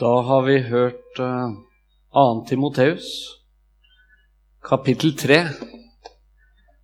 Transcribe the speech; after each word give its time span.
Da 0.00 0.22
har 0.22 0.42
vi 0.42 0.58
hørt 0.58 1.18
uh, 1.18 1.52
2. 2.12 2.44
Timoteus, 2.48 3.06
kapittel 4.68 5.16
3. 5.16 5.38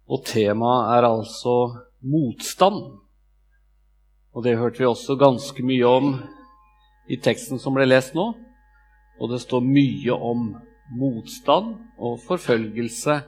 Og 0.09 0.25
temaet 0.25 0.95
er 0.95 1.09
altså 1.11 1.57
motstand. 2.01 2.81
Og 4.33 4.47
det 4.47 4.57
hørte 4.57 4.81
vi 4.81 4.89
også 4.89 5.19
ganske 5.21 5.61
mye 5.61 5.85
om 5.85 6.15
i 7.05 7.21
teksten 7.21 7.61
som 7.61 7.77
ble 7.77 7.85
lest 7.85 8.17
nå. 8.17 8.31
Og 9.21 9.29
det 9.29 9.45
står 9.45 9.61
mye 9.61 10.17
om 10.17 10.55
motstand 10.97 11.75
og 12.01 12.17
forfølgelse 12.25 13.21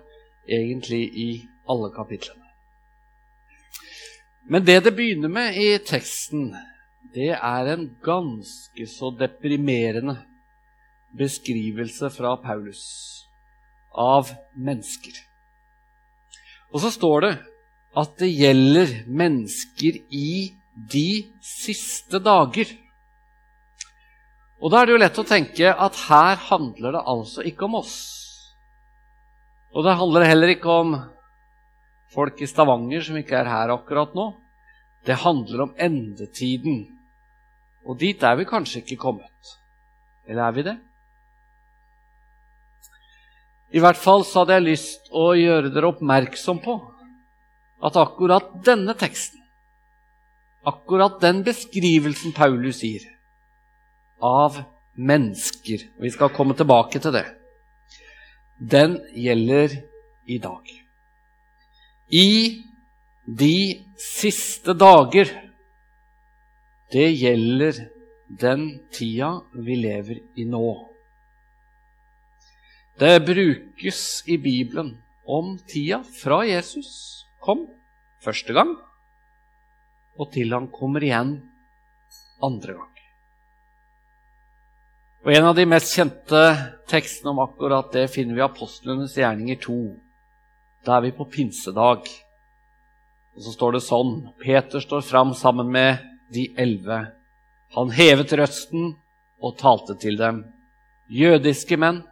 egentlig 0.49 1.05
i 1.13 1.31
alle 1.69 1.93
kapitlene. 1.93 2.41
Men 4.49 4.65
det 4.65 4.81
det 4.89 4.97
begynner 4.97 5.29
med 5.29 5.61
i 5.61 5.75
teksten, 5.77 6.55
det 7.15 7.31
er 7.37 7.71
en 7.71 7.87
ganske 8.03 8.87
så 8.91 9.11
deprimerende 9.15 10.17
beskrivelse 11.15 12.11
fra 12.11 12.35
Paulus 12.43 12.83
av 13.95 14.33
mennesker. 14.59 15.15
Og 16.75 16.83
så 16.83 16.91
står 16.91 17.27
det 17.27 17.35
at 17.95 18.17
det 18.19 18.33
gjelder 18.35 18.95
mennesker 19.07 20.01
i 20.11 20.51
de 20.75 21.09
siste 21.39 22.19
dager. 22.19 22.67
Og 24.59 24.73
da 24.73 24.81
er 24.81 24.89
det 24.89 24.97
jo 24.97 25.03
lett 25.05 25.21
å 25.23 25.27
tenke 25.29 25.71
at 25.71 26.01
her 26.09 26.41
handler 26.49 26.97
det 26.97 27.05
altså 27.15 27.45
ikke 27.47 27.69
om 27.69 27.79
oss. 27.79 27.95
Og 29.75 29.87
det 29.87 29.95
handler 29.99 30.27
heller 30.27 30.55
ikke 30.55 30.81
om 30.83 30.97
folk 32.15 32.43
i 32.43 32.51
Stavanger 32.51 33.07
som 33.07 33.19
ikke 33.19 33.39
er 33.39 33.51
her 33.51 33.75
akkurat 33.75 34.15
nå. 34.19 34.33
Det 35.07 35.21
handler 35.23 35.67
om 35.67 35.75
endetiden 35.79 36.85
og 37.85 37.99
dit 38.01 38.23
er 38.25 38.37
vi 38.39 38.49
kanskje 38.49 38.81
ikke 38.83 39.01
kommet. 39.03 39.55
Eller 40.27 40.47
er 40.47 40.57
vi 40.57 40.65
det? 40.67 40.77
I 43.75 43.83
hvert 43.83 43.99
fall 43.99 44.23
så 44.25 44.43
hadde 44.43 44.59
jeg 44.59 44.69
lyst 44.69 45.09
å 45.11 45.33
gjøre 45.37 45.73
dere 45.75 45.91
oppmerksom 45.91 46.61
på 46.65 46.77
at 47.85 47.97
akkurat 48.01 48.53
denne 48.65 48.95
teksten, 48.97 49.41
akkurat 50.65 51.19
den 51.21 51.43
beskrivelsen 51.45 52.33
Paulus 52.37 52.81
gir 52.87 53.03
av 54.25 54.63
mennesker 54.95 55.83
og 55.97 56.05
Vi 56.07 56.11
skal 56.15 56.31
komme 56.31 56.55
tilbake 56.55 57.01
til 57.03 57.13
det. 57.13 57.27
Den 58.59 59.01
gjelder 59.11 59.75
i 60.31 60.39
dag. 60.39 60.63
I 62.15 62.63
de 63.27 63.57
siste 63.99 64.77
dager 64.79 65.33
det 66.93 67.09
gjelder 67.17 67.79
den 68.29 68.67
tida 68.93 69.41
vi 69.55 69.77
lever 69.79 70.21
i 70.37 70.45
nå. 70.49 70.67
Det 72.99 73.25
brukes 73.27 74.23
i 74.31 74.39
Bibelen 74.39 74.95
om 75.27 75.57
tida 75.69 76.03
fra 76.23 76.45
Jesus 76.47 76.91
kom 77.43 77.67
første 78.23 78.55
gang, 78.55 78.77
og 80.19 80.31
til 80.33 80.55
han 80.55 80.71
kommer 80.73 81.03
igjen 81.03 81.37
andre 82.43 82.77
gang. 82.79 82.91
Og 85.25 85.33
En 85.33 85.47
av 85.49 85.55
de 85.57 85.65
mest 85.65 85.95
kjente 85.97 86.41
tekstene 86.91 87.33
om 87.33 87.41
akkurat 87.41 87.89
det 87.97 88.11
finner 88.13 88.37
vi 88.37 88.43
i 88.43 88.45
Apostlenes 88.45 89.17
gjerninger 89.17 89.57
2. 89.65 89.77
Da 90.85 90.99
er 90.99 91.07
vi 91.07 91.15
på 91.17 91.25
pinsedag. 91.25 92.05
Og 93.35 93.41
Så 93.41 93.55
står 93.57 93.73
det 93.73 93.87
sånn 93.87 94.19
Peter 94.39 94.85
står 94.85 95.01
fram 95.01 95.33
sammen 95.33 95.73
med 95.73 96.05
de 96.35 96.49
elleve. 96.59 97.01
Han 97.75 97.93
hevet 97.95 98.33
røsten 98.39 98.93
og 99.43 99.57
talte 99.61 99.97
til 100.01 100.19
dem. 100.21 100.43
Jødiske 101.11 101.79
menn 101.81 102.03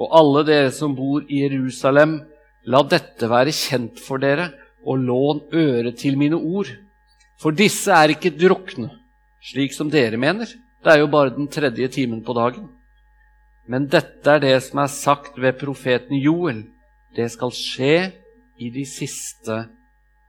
og 0.00 0.14
alle 0.16 0.44
dere 0.48 0.70
som 0.72 0.94
bor 0.96 1.24
i 1.28 1.42
Jerusalem, 1.44 2.20
la 2.64 2.80
dette 2.88 3.28
være 3.28 3.52
kjent 3.54 4.00
for 4.00 4.22
dere, 4.22 4.50
og 4.80 5.02
lån 5.04 5.42
øre 5.52 5.92
til 5.92 6.16
mine 6.16 6.38
ord. 6.38 6.70
For 7.40 7.52
disse 7.56 7.92
er 7.92 8.14
ikke 8.14 8.32
drukne, 8.32 8.88
slik 9.44 9.74
som 9.76 9.90
dere 9.92 10.16
mener. 10.20 10.48
Det 10.80 10.92
er 10.92 11.02
jo 11.02 11.10
bare 11.12 11.34
den 11.36 11.48
tredje 11.52 11.88
timen 11.92 12.22
på 12.24 12.36
dagen. 12.36 12.70
Men 13.68 13.88
dette 13.92 14.36
er 14.36 14.40
det 14.40 14.56
som 14.64 14.80
er 14.82 14.92
sagt 14.92 15.36
ved 15.40 15.58
profeten 15.60 16.16
Joel. 16.16 16.64
Det 17.16 17.28
skal 17.32 17.52
skje 17.52 17.96
i 18.60 18.70
de 18.72 18.86
siste 18.88 19.56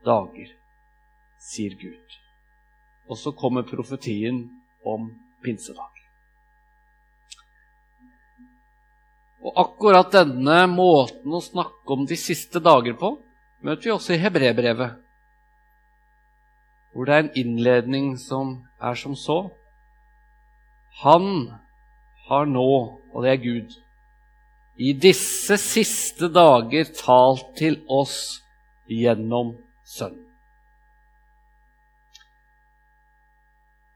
dager, 0.06 0.52
sier 1.40 1.78
Gud. 1.80 2.21
Og 3.12 3.20
så 3.20 3.34
kommer 3.36 3.68
profetien 3.68 4.46
om 4.88 5.10
pinsedag. 5.44 5.90
Og 9.42 9.58
akkurat 9.58 10.14
denne 10.14 10.64
måten 10.70 11.34
å 11.34 11.42
snakke 11.44 11.96
om 11.98 12.06
de 12.08 12.16
siste 12.20 12.62
dager 12.64 12.96
på 12.96 13.16
møter 13.66 13.90
vi 13.90 13.94
også 13.96 14.16
i 14.16 14.22
hebreerbrevet, 14.22 14.96
hvor 16.94 17.08
det 17.08 17.16
er 17.16 17.24
en 17.26 17.36
innledning 17.40 18.14
som 18.22 18.60
er 18.82 18.98
som 19.00 19.16
så. 19.18 19.40
Han 21.02 21.28
har 22.30 22.50
nå, 22.50 22.72
og 23.12 23.24
det 23.26 23.34
er 23.34 23.44
Gud, 23.44 23.78
i 24.78 24.94
disse 24.98 25.58
siste 25.62 26.30
dager 26.32 26.90
talt 26.96 27.56
til 27.60 27.82
oss 27.92 28.42
gjennom 28.90 29.56
Sønnen. 29.86 30.31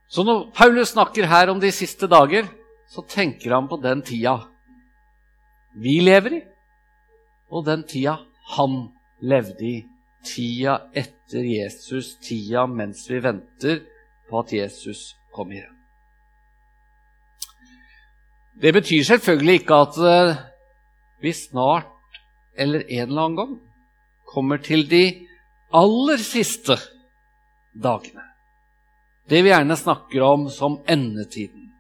Så 0.08 0.24
når 0.24 0.50
Paulus 0.56 0.94
snakker 0.94 1.28
her 1.28 1.50
om 1.50 1.60
de 1.60 1.72
siste 1.74 2.08
dager, 2.08 2.48
så 2.90 3.02
tenker 3.10 3.56
han 3.56 3.68
på 3.68 3.80
den 3.82 4.04
tida 4.06 4.38
vi 5.76 5.98
lever 6.00 6.38
i, 6.38 6.42
og 7.52 7.66
den 7.68 7.84
tida 7.88 8.16
han 8.56 8.78
levde 9.20 9.66
i. 9.68 9.76
Tida 10.26 10.80
etter 10.98 11.44
Jesus, 11.46 12.16
tida 12.24 12.64
mens 12.66 13.04
vi 13.10 13.20
venter 13.22 13.84
på 14.30 14.40
at 14.40 14.54
Jesus 14.56 15.12
kommer 15.36 15.60
igjen. 15.60 15.76
Det 18.62 18.72
betyr 18.74 19.04
selvfølgelig 19.04 19.60
ikke 19.60 19.82
at 19.84 19.98
eh, 20.10 20.38
vi 21.22 21.34
snart 21.36 21.92
eller 22.58 22.86
en 22.88 23.10
eller 23.10 23.22
annen 23.22 23.38
gang 23.38 23.56
kommer 24.32 24.58
til 24.64 24.88
de 24.90 25.04
aller 25.76 26.24
siste 26.24 26.80
dagene 27.84 28.24
det 29.30 29.42
vi 29.42 29.50
gjerne 29.50 29.78
snakker 29.78 30.22
om 30.22 30.50
som 30.54 30.78
endetiden. 30.88 31.72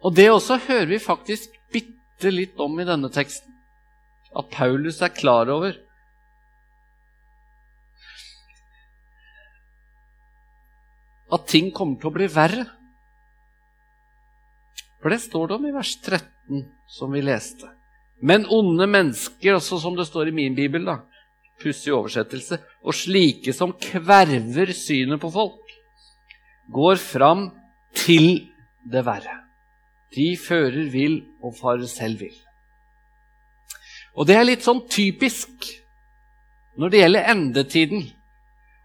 Og 0.00 0.14
det 0.16 0.30
også 0.32 0.56
hører 0.64 0.88
vi 0.94 1.02
faktisk 1.02 1.52
bitte 1.72 2.32
litt 2.32 2.60
om 2.60 2.78
i 2.80 2.88
denne 2.88 3.10
teksten. 3.12 3.52
At 4.36 4.48
Paulus 4.54 5.02
er 5.04 5.12
klar 5.12 5.50
over 5.52 5.76
at 11.30 11.46
ting 11.50 11.70
kommer 11.74 11.98
til 12.00 12.10
å 12.10 12.14
bli 12.14 12.28
verre. 12.30 12.64
For 15.00 15.12
det 15.12 15.20
står 15.22 15.48
det 15.48 15.56
om 15.56 15.68
i 15.68 15.74
vers 15.74 15.92
13, 16.02 16.64
som 16.90 17.12
vi 17.14 17.22
leste. 17.24 17.68
Men 18.20 18.44
onde 18.52 18.88
mennesker, 18.90 19.56
også 19.56 19.78
som 19.80 19.96
det 19.96 20.08
står 20.08 20.28
i 20.28 20.36
min 20.36 20.56
bibel, 20.56 20.84
da, 20.84 20.98
pussig 21.60 21.92
oversettelse, 21.94 22.58
og 22.82 22.96
slike 22.96 23.54
som 23.56 23.74
kverver 23.76 24.72
synet 24.76 25.20
på 25.22 25.30
folk, 25.32 25.74
går 26.70 27.00
fram 27.02 27.48
til 27.96 28.46
det 28.90 29.02
verre. 29.06 29.40
De 30.14 30.32
fører 30.38 30.88
vill 30.90 31.20
og 31.42 31.54
farer 31.58 31.86
selv 31.90 32.22
vill. 32.24 32.36
Og 34.18 34.26
det 34.26 34.36
er 34.36 34.46
litt 34.48 34.66
sånn 34.66 34.82
typisk 34.90 35.68
når 36.80 36.90
det 36.90 37.02
gjelder 37.02 37.30
endetiden, 37.32 38.06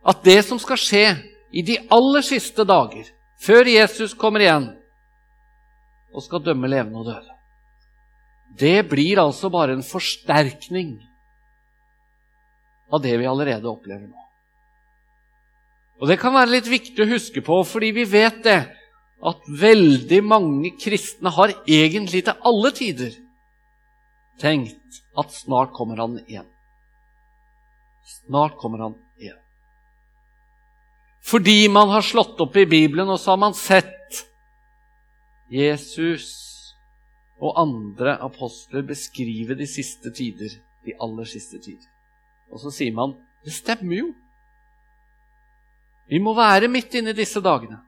at 0.06 0.22
det 0.26 0.42
som 0.46 0.60
skal 0.62 0.80
skje 0.80 1.06
i 1.56 1.64
de 1.66 1.80
aller 1.94 2.26
siste 2.26 2.66
dager, 2.68 3.08
før 3.42 3.68
Jesus 3.70 4.14
kommer 4.18 4.44
igjen 4.44 4.68
og 6.16 6.24
skal 6.24 6.44
dømme 6.44 6.70
levende 6.72 7.02
og 7.02 7.10
døde, 7.10 7.32
det 8.56 8.86
blir 8.90 9.20
altså 9.20 9.50
bare 9.52 9.76
en 9.76 9.84
forsterkning 9.84 10.98
av 12.96 13.04
det 13.04 13.16
vi 13.20 13.28
allerede 13.30 13.70
opplever 13.70 14.08
nå. 14.08 14.26
Og 16.02 16.10
Det 16.10 16.18
kan 16.20 16.36
være 16.36 16.58
litt 16.58 16.68
viktig 16.68 17.06
å 17.06 17.12
huske 17.14 17.44
på, 17.44 17.62
fordi 17.64 17.92
vi 17.96 18.04
vet 18.10 18.42
det, 18.44 18.60
at 19.26 19.48
veldig 19.48 20.20
mange 20.28 20.74
kristne 20.78 21.32
har 21.32 21.54
egentlig 21.64 22.26
til 22.28 22.44
alle 22.46 22.72
tider 22.76 23.16
tenkt 24.42 25.00
at 25.16 25.32
snart 25.32 25.72
kommer 25.74 26.02
han 26.04 26.18
igjen. 26.26 26.48
Snart 28.06 28.58
kommer 28.60 28.84
han 28.84 28.98
igjen. 29.18 29.40
Fordi 31.26 31.70
man 31.72 31.90
har 31.96 32.06
slått 32.06 32.44
opp 32.44 32.60
i 32.60 32.68
Bibelen, 32.70 33.10
og 33.10 33.18
så 33.20 33.34
har 33.34 33.42
man 33.42 33.56
sett 33.58 34.20
Jesus 35.50 36.28
og 37.40 37.56
andre 37.60 38.18
apostler 38.24 38.86
beskrive 38.86 39.56
de 39.58 39.68
siste 39.68 40.12
tider, 40.16 40.52
de 40.86 40.94
aller 41.02 41.28
siste 41.30 41.60
tider. 41.64 41.95
Og 42.56 42.62
så 42.64 42.72
sier 42.72 42.96
man 42.96 43.18
det 43.46 43.54
stemmer 43.54 44.00
jo. 44.00 44.08
Vi 46.10 46.22
må 46.24 46.34
være 46.38 46.70
midt 46.72 46.96
inne 46.98 47.12
i 47.12 47.18
disse 47.18 47.42
dagene. 47.44 47.82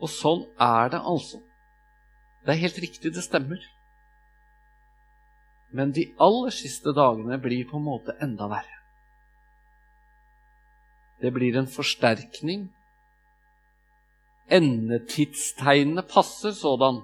Og 0.00 0.12
sånn 0.12 0.44
er 0.60 0.92
det 0.92 1.00
altså. 1.00 1.40
Det 2.44 2.54
er 2.54 2.62
helt 2.62 2.78
riktig, 2.84 3.12
det 3.12 3.24
stemmer. 3.24 3.60
Men 5.76 5.92
de 5.96 6.06
aller 6.22 6.54
siste 6.54 6.92
dagene 6.96 7.40
blir 7.42 7.66
på 7.68 7.80
en 7.80 7.86
måte 7.88 8.14
enda 8.22 8.48
verre. 8.52 8.76
Det 11.20 11.32
blir 11.32 11.56
en 11.56 11.68
forsterkning. 11.68 12.68
Endetidstegnene 14.52 16.04
passer 16.06 16.54
sådan. 16.56 17.02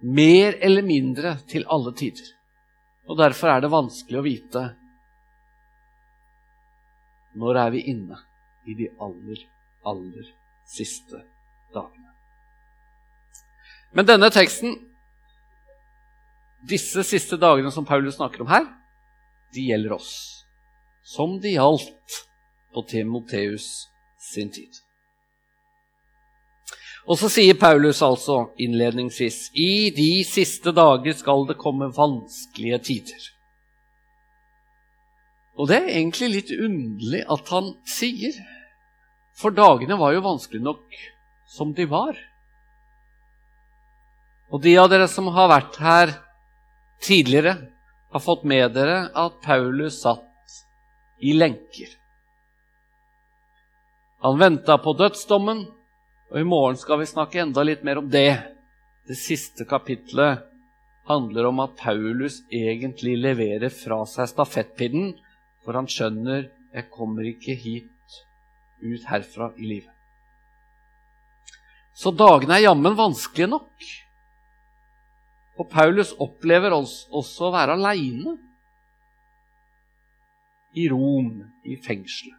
Mer 0.00 0.56
eller 0.64 0.82
mindre 0.82 1.36
til 1.48 1.68
alle 1.68 1.92
tider. 1.96 2.39
Og 3.10 3.18
derfor 3.18 3.50
er 3.50 3.62
det 3.64 3.72
vanskelig 3.72 4.20
å 4.20 4.26
vite 4.26 4.62
når 7.40 7.58
er 7.64 7.72
vi 7.74 7.82
inne 7.90 8.18
i 8.70 8.74
de 8.78 8.86
aller, 9.02 9.42
aller 9.86 10.28
siste 10.66 11.18
dagene. 11.74 12.10
Men 13.94 14.06
denne 14.06 14.30
teksten, 14.30 14.76
disse 16.70 17.02
siste 17.06 17.38
dagene 17.40 17.72
som 17.74 17.86
Paulus 17.86 18.18
snakker 18.18 18.44
om 18.44 18.50
her, 18.50 18.66
de 19.54 19.66
gjelder 19.72 19.96
oss. 19.96 20.12
Som 21.02 21.38
de 21.42 21.56
gjaldt 21.56 22.20
på 22.74 22.84
Timoteus 22.90 23.88
sin 24.30 24.52
tid. 24.54 24.70
Og 27.10 27.18
så 27.18 27.26
sier 27.32 27.56
Paulus 27.58 27.98
altså 28.06 28.52
innledningsvis 28.62 29.48
i 29.58 29.90
de 29.94 30.22
siste 30.22 30.70
dager 30.76 31.16
skal 31.18 31.42
det 31.48 31.58
komme 31.58 31.90
vanskelige 31.96 32.78
tider. 32.86 33.24
Og 35.58 35.66
det 35.68 35.80
er 35.80 35.88
egentlig 35.96 36.28
litt 36.36 36.52
underlig 36.54 37.24
at 37.34 37.50
han 37.50 37.72
sier, 37.88 38.36
for 39.36 39.50
dagene 39.56 39.98
var 39.98 40.14
jo 40.14 40.22
vanskelig 40.22 40.62
nok 40.62 41.00
som 41.50 41.74
de 41.74 41.88
var. 41.90 42.14
Og 44.54 44.62
de 44.62 44.76
av 44.78 44.86
dere 44.92 45.10
som 45.10 45.32
har 45.34 45.50
vært 45.50 45.80
her 45.82 46.14
tidligere, 47.02 47.56
har 48.10 48.22
fått 48.22 48.46
med 48.48 48.72
dere 48.74 49.04
at 49.14 49.36
Paulus 49.42 50.00
satt 50.02 50.54
i 51.22 51.34
lenker. 51.36 51.90
Han 54.24 54.40
venta 54.40 54.78
på 54.82 54.94
dødsdommen, 54.98 55.62
og 56.30 56.38
i 56.38 56.46
morgen 56.46 56.78
skal 56.78 57.00
vi 57.00 57.08
snakke 57.10 57.42
enda 57.42 57.64
litt 57.66 57.82
mer 57.86 57.98
om 57.98 58.08
det. 58.10 58.38
Det 59.08 59.16
siste 59.18 59.66
kapitlet 59.66 60.44
handler 61.10 61.48
om 61.48 61.62
at 61.64 61.74
Paulus 61.80 62.38
egentlig 62.54 63.16
leverer 63.18 63.72
fra 63.74 64.04
seg 64.06 64.30
stafettpinnen 64.30 65.16
for 65.64 65.74
han 65.74 65.88
skjønner 65.90 66.46
jeg 66.70 66.90
kommer 66.92 67.26
ikke 67.26 67.56
hit 67.58 68.20
ut 68.80 69.08
herfra 69.10 69.50
i 69.58 69.66
livet. 69.66 69.96
Så 71.98 72.12
dagene 72.14 72.56
er 72.56 72.68
jammen 72.68 72.94
vanskelige 72.96 73.50
nok. 73.50 73.88
Og 75.60 75.66
Paulus 75.68 76.14
opplever 76.22 76.72
også 76.72 77.48
å 77.48 77.52
være 77.52 77.74
aleine 77.76 78.36
i 80.78 80.86
Rom, 80.88 81.34
i 81.66 81.74
fengselet. 81.82 82.38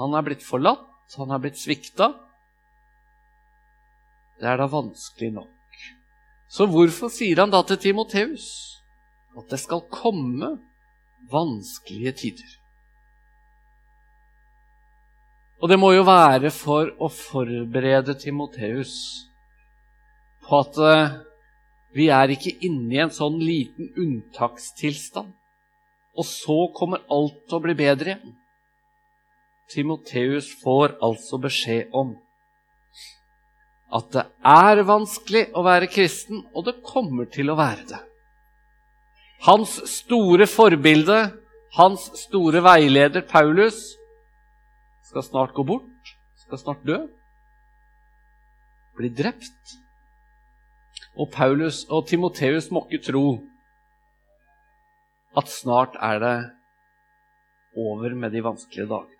Han 0.00 0.16
er 0.18 0.26
blitt 0.26 0.42
forlatt, 0.44 0.90
han 1.16 1.32
er 1.32 1.40
blitt 1.40 1.60
svikta. 1.60 2.10
Det 4.40 4.48
er 4.48 4.56
da 4.56 4.66
vanskelig 4.72 5.34
nok. 5.36 5.80
Så 6.50 6.66
hvorfor 6.66 7.12
sier 7.12 7.42
han 7.42 7.52
da 7.52 7.60
til 7.68 7.78
Timoteus 7.78 8.48
at 9.38 9.46
det 9.52 9.60
skal 9.62 9.84
komme 9.92 10.56
vanskelige 11.30 12.12
tider. 12.24 12.56
Og 15.60 15.68
det 15.68 15.76
må 15.78 15.92
jo 15.92 16.06
være 16.08 16.50
for 16.54 16.88
å 16.96 17.10
forberede 17.12 18.16
Timoteus 18.18 18.94
på 20.46 20.60
at 20.62 20.78
uh, 20.80 21.18
vi 21.94 22.08
er 22.08 22.32
ikke 22.32 22.56
inne 22.64 22.96
i 22.96 23.02
en 23.04 23.12
sånn 23.12 23.36
liten 23.42 23.90
unntakstilstand, 23.92 25.34
og 26.16 26.26
så 26.26 26.58
kommer 26.74 27.04
alt 27.12 27.42
til 27.44 27.58
å 27.58 27.64
bli 27.66 27.76
bedre 27.76 28.14
igjen. 28.14 28.36
Timoteus 29.70 30.48
får 30.64 30.96
altså 31.04 31.38
beskjed 31.44 31.92
om 31.94 32.16
at 33.90 34.10
det 34.14 34.24
er 34.46 34.82
vanskelig 34.86 35.48
å 35.56 35.64
være 35.66 35.90
kristen, 35.90 36.44
og 36.54 36.66
det 36.68 36.78
kommer 36.86 37.26
til 37.32 37.50
å 37.50 37.58
være 37.58 37.86
det. 37.90 38.00
Hans 39.46 39.78
store 39.88 40.46
forbilde, 40.50 41.20
hans 41.78 42.10
store 42.20 42.62
veileder 42.62 43.24
Paulus, 43.26 43.80
skal 45.10 45.24
snart 45.26 45.54
gå 45.56 45.64
bort, 45.66 46.14
skal 46.44 46.60
snart 46.60 46.84
dø, 46.86 47.00
bli 48.98 49.10
drept. 49.10 49.78
Og 51.18 51.30
Paulus 51.32 51.82
og 51.90 52.06
Timoteus 52.06 52.68
må 52.70 52.84
ikke 52.86 53.10
tro 53.10 53.24
at 55.38 55.50
snart 55.50 55.96
er 56.02 56.20
det 56.22 56.36
over 57.78 58.14
med 58.14 58.34
de 58.34 58.42
vanskelige 58.44 58.88
dagene. 58.90 59.16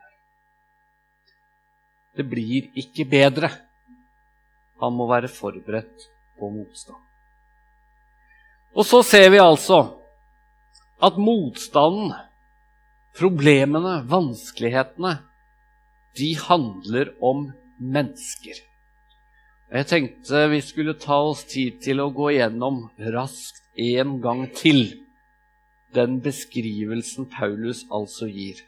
Det 2.16 2.26
blir 2.26 2.70
ikke 2.78 3.06
bedre. 3.10 3.50
Han 4.80 4.96
må 4.96 5.06
være 5.10 5.28
forberedt 5.28 6.08
på 6.38 6.50
motstand. 6.52 6.98
Og 8.76 8.86
så 8.86 9.02
ser 9.02 9.30
vi 9.34 9.40
altså 9.42 9.80
at 11.02 11.16
motstanden, 11.18 12.12
problemene, 13.18 14.00
vanskelighetene, 14.08 15.16
de 16.18 16.30
handler 16.38 17.12
om 17.22 17.48
mennesker. 17.80 18.60
Jeg 19.70 19.86
tenkte 19.86 20.46
vi 20.50 20.60
skulle 20.66 20.96
ta 20.98 21.20
oss 21.30 21.44
tid 21.50 21.78
til 21.84 22.02
å 22.02 22.10
gå 22.14 22.32
igjennom 22.34 22.88
raskt 23.14 23.62
en 23.78 24.18
gang 24.22 24.48
til 24.54 24.82
den 25.94 26.18
beskrivelsen 26.22 27.28
Paulus 27.30 27.84
altså 27.90 28.28
gir 28.30 28.64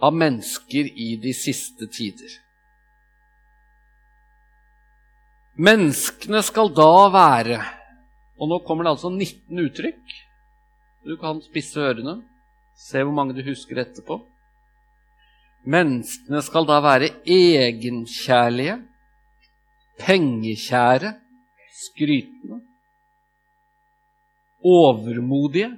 av 0.00 0.14
mennesker 0.16 0.88
i 0.96 1.10
de 1.20 1.32
siste 1.36 1.86
tider. 1.92 2.30
Menneskene 5.58 6.42
skal 6.46 6.70
da 6.74 6.92
være 7.12 7.58
og 8.40 8.48
nå 8.48 8.58
kommer 8.64 8.86
det 8.86 8.94
altså 8.94 9.10
19 9.12 9.64
uttrykk. 9.66 10.12
Du 11.04 11.16
kan 11.20 11.40
spisse 11.44 11.80
ørene, 11.80 12.20
se 12.76 13.02
hvor 13.04 13.12
mange 13.12 13.36
du 13.36 13.42
husker 13.44 13.82
etterpå. 13.82 14.16
Menneskene 15.68 16.40
skal 16.44 16.64
da 16.68 16.78
være 16.80 17.10
egenkjærlige, 17.28 18.78
pengekjære, 20.00 21.12
skrytende, 21.82 22.62
overmodige, 24.64 25.68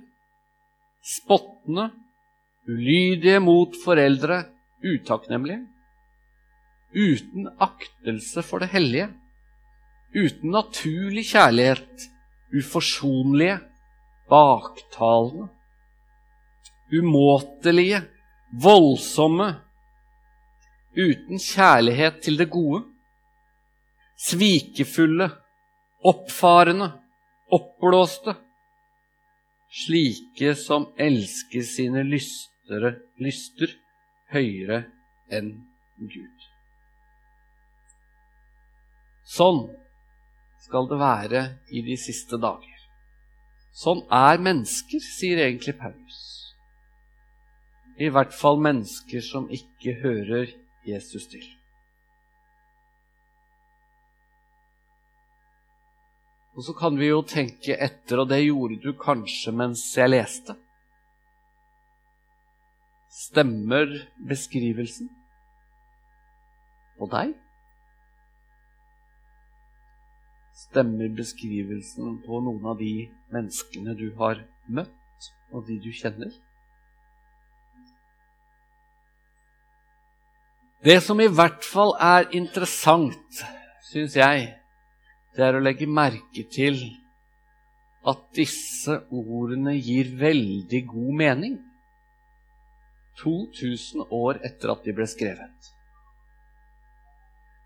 spottende, 1.03 1.89
ulydige 2.71 3.41
mot 3.43 3.75
foreldre, 3.83 4.45
utakknemlige, 4.87 5.65
uten 6.95 7.51
aktelse 7.59 8.47
for 8.47 8.63
det 8.63 8.71
hellige, 8.71 9.09
uten 10.15 10.53
naturlig 10.53 11.27
kjærlighet 11.33 12.09
uforsonlige, 12.53 13.59
baktalende, 14.31 15.49
umåtelige, 16.93 18.03
voldsomme, 18.63 19.49
uten 20.97 21.41
kjærlighet 21.41 22.21
til 22.25 22.39
det 22.39 22.51
gode, 22.53 22.83
svikefulle, 24.21 25.31
oppfarende, 26.05 26.93
oppblåste, 27.53 28.37
slike 29.83 30.55
som 30.59 30.91
elsker 31.01 31.65
sine 31.65 32.05
lystere, 32.05 32.99
lyster 33.21 33.73
høyere 34.33 34.85
enn 35.33 35.55
Gud. 35.97 36.49
Sånn 39.33 39.65
skal 40.63 40.89
det 40.91 40.99
være 41.01 41.43
i 41.75 41.83
de 41.85 41.97
siste 41.99 42.39
dager. 42.41 42.69
Sånn 43.73 44.05
er 44.13 44.41
mennesker, 44.43 45.01
sier 45.01 45.41
egentlig 45.47 45.75
Paulus. 45.81 46.21
I 48.01 48.11
hvert 48.13 48.35
fall 48.37 48.61
mennesker 48.63 49.25
som 49.25 49.49
ikke 49.53 49.97
hører 50.03 50.53
Jesus 50.89 51.27
til. 51.33 51.45
Og 56.53 56.67
så 56.67 56.75
kan 56.77 56.99
vi 57.01 57.09
jo 57.09 57.23
tenke 57.25 57.79
etter, 57.81 58.21
og 58.21 58.29
det 58.29 58.43
gjorde 58.45 58.81
du 58.83 58.93
kanskje 59.01 59.55
mens 59.57 59.87
jeg 59.97 60.13
leste. 60.13 60.57
Stemmer 63.13 63.89
beskrivelsen 64.29 65.09
på 66.99 67.09
deg? 67.13 67.33
Stemmer 70.63 71.11
beskrivelsen 71.17 72.21
på 72.27 72.41
noen 72.45 72.67
av 72.71 72.79
de 72.79 73.09
menneskene 73.35 73.97
du 73.99 74.09
har 74.21 74.45
møtt, 74.71 75.29
og 75.53 75.67
de 75.67 75.79
du 75.83 75.91
kjenner? 75.97 76.31
Det 80.83 80.99
som 81.03 81.21
i 81.23 81.29
hvert 81.31 81.63
fall 81.67 81.95
er 82.03 82.31
interessant, 82.35 83.43
syns 83.91 84.17
jeg, 84.19 84.49
det 85.37 85.45
er 85.47 85.59
å 85.59 85.63
legge 85.63 85.87
merke 85.87 86.47
til 86.53 86.81
at 88.09 88.25
disse 88.35 88.97
ordene 89.15 89.77
gir 89.79 90.11
veldig 90.19 90.81
god 90.91 91.13
mening 91.21 91.61
2000 93.23 94.09
år 94.11 94.41
etter 94.47 94.73
at 94.75 94.83
de 94.87 94.95
ble 94.97 95.07
skrevet. 95.07 95.73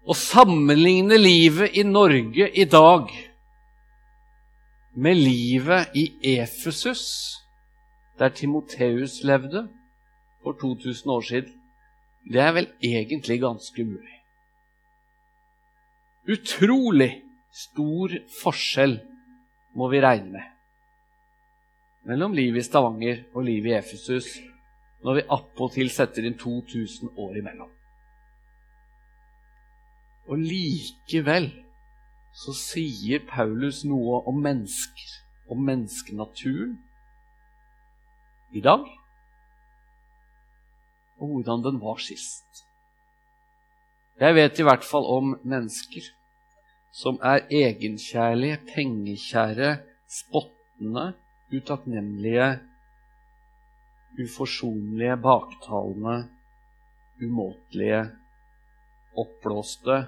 Å 0.06 0.14
sammenligne 0.14 1.18
livet 1.18 1.74
i 1.74 1.82
Norge 1.82 2.46
i 2.54 2.64
dag 2.70 3.10
med 4.94 5.18
livet 5.18 5.96
i 5.98 6.04
Efesus, 6.38 7.02
der 8.18 8.30
Timoteus 8.30 9.18
levde 9.26 9.66
for 10.44 10.54
2000 10.60 11.10
år 11.10 11.26
siden, 11.26 11.54
det 12.32 12.42
er 12.42 12.54
vel 12.54 12.68
egentlig 12.82 13.40
ganske 13.42 13.82
umulig. 13.82 14.16
Utrolig 16.26 17.12
stor 17.54 18.14
forskjell 18.40 19.00
må 19.74 19.90
vi 19.90 20.02
regne 20.02 20.32
med 20.36 20.52
mellom 22.06 22.34
livet 22.34 22.62
i 22.62 22.66
Stavanger 22.66 23.24
og 23.34 23.46
livet 23.46 23.72
i 23.72 23.78
Efesus 23.80 24.28
når 25.04 25.18
vi 25.18 25.26
appåtil 25.36 25.90
setter 25.92 26.26
inn 26.26 26.38
2000 26.38 27.18
år 27.18 27.40
imellom. 27.40 27.75
Og 30.26 30.42
likevel 30.42 31.50
så 32.36 32.52
sier 32.56 33.22
Paulus 33.28 33.84
noe 33.88 34.20
om 34.28 34.40
mennesker, 34.44 35.14
om 35.50 35.62
menneskenaturen, 35.64 36.76
i 38.54 38.60
dag, 38.62 38.84
og 41.16 41.32
hvordan 41.32 41.64
den 41.64 41.80
var 41.82 41.98
sist. 42.02 42.62
Jeg 44.20 44.34
vet 44.36 44.58
i 44.60 44.64
hvert 44.64 44.84
fall 44.84 45.06
om 45.12 45.34
mennesker 45.44 46.06
som 46.96 47.18
er 47.20 47.44
egenkjærlige, 47.52 48.60
pengekjære, 48.70 49.72
spottende, 50.08 51.12
utakknemlige, 51.52 52.46
uforsonlige, 54.24 55.16
baktalende, 55.20 56.16
umåtelige, 57.20 58.00
oppblåste 59.18 59.98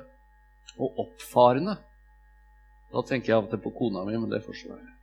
og 0.79 1.03
oppfarende. 1.05 1.77
Da 2.93 3.03
tenker 3.05 3.33
jeg 3.33 3.37
av 3.39 3.49
og 3.49 3.53
til 3.53 3.63
på 3.65 3.75
kona 3.77 4.05
mi, 4.07 4.17
men 4.17 4.31
det 4.33 4.45
får 4.45 4.57
så 4.61 4.73
være. 4.73 4.95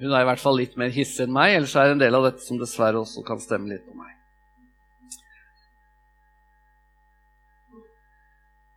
Hun 0.00 0.10
er 0.10 0.24
i 0.24 0.26
hvert 0.26 0.42
fall 0.42 0.58
litt 0.58 0.74
mer 0.80 0.90
hissig 0.94 1.24
enn 1.24 1.34
meg, 1.34 1.54
ellers 1.54 1.74
er 1.78 1.88
det 1.88 1.96
en 1.96 2.02
del 2.02 2.18
av 2.18 2.26
dette 2.26 2.42
som 2.44 2.58
dessverre 2.58 3.00
også 3.00 3.22
kan 3.26 3.42
stemme 3.42 3.70
litt 3.70 3.84
på 3.86 3.94
meg. 3.96 4.10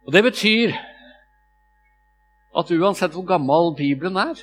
Og 0.07 0.13
Det 0.15 0.23
betyr 0.23 0.75
at 2.57 2.69
uansett 2.71 3.15
hvor 3.15 3.25
gammel 3.27 3.73
Bibelen 3.75 4.15
er, 4.21 4.39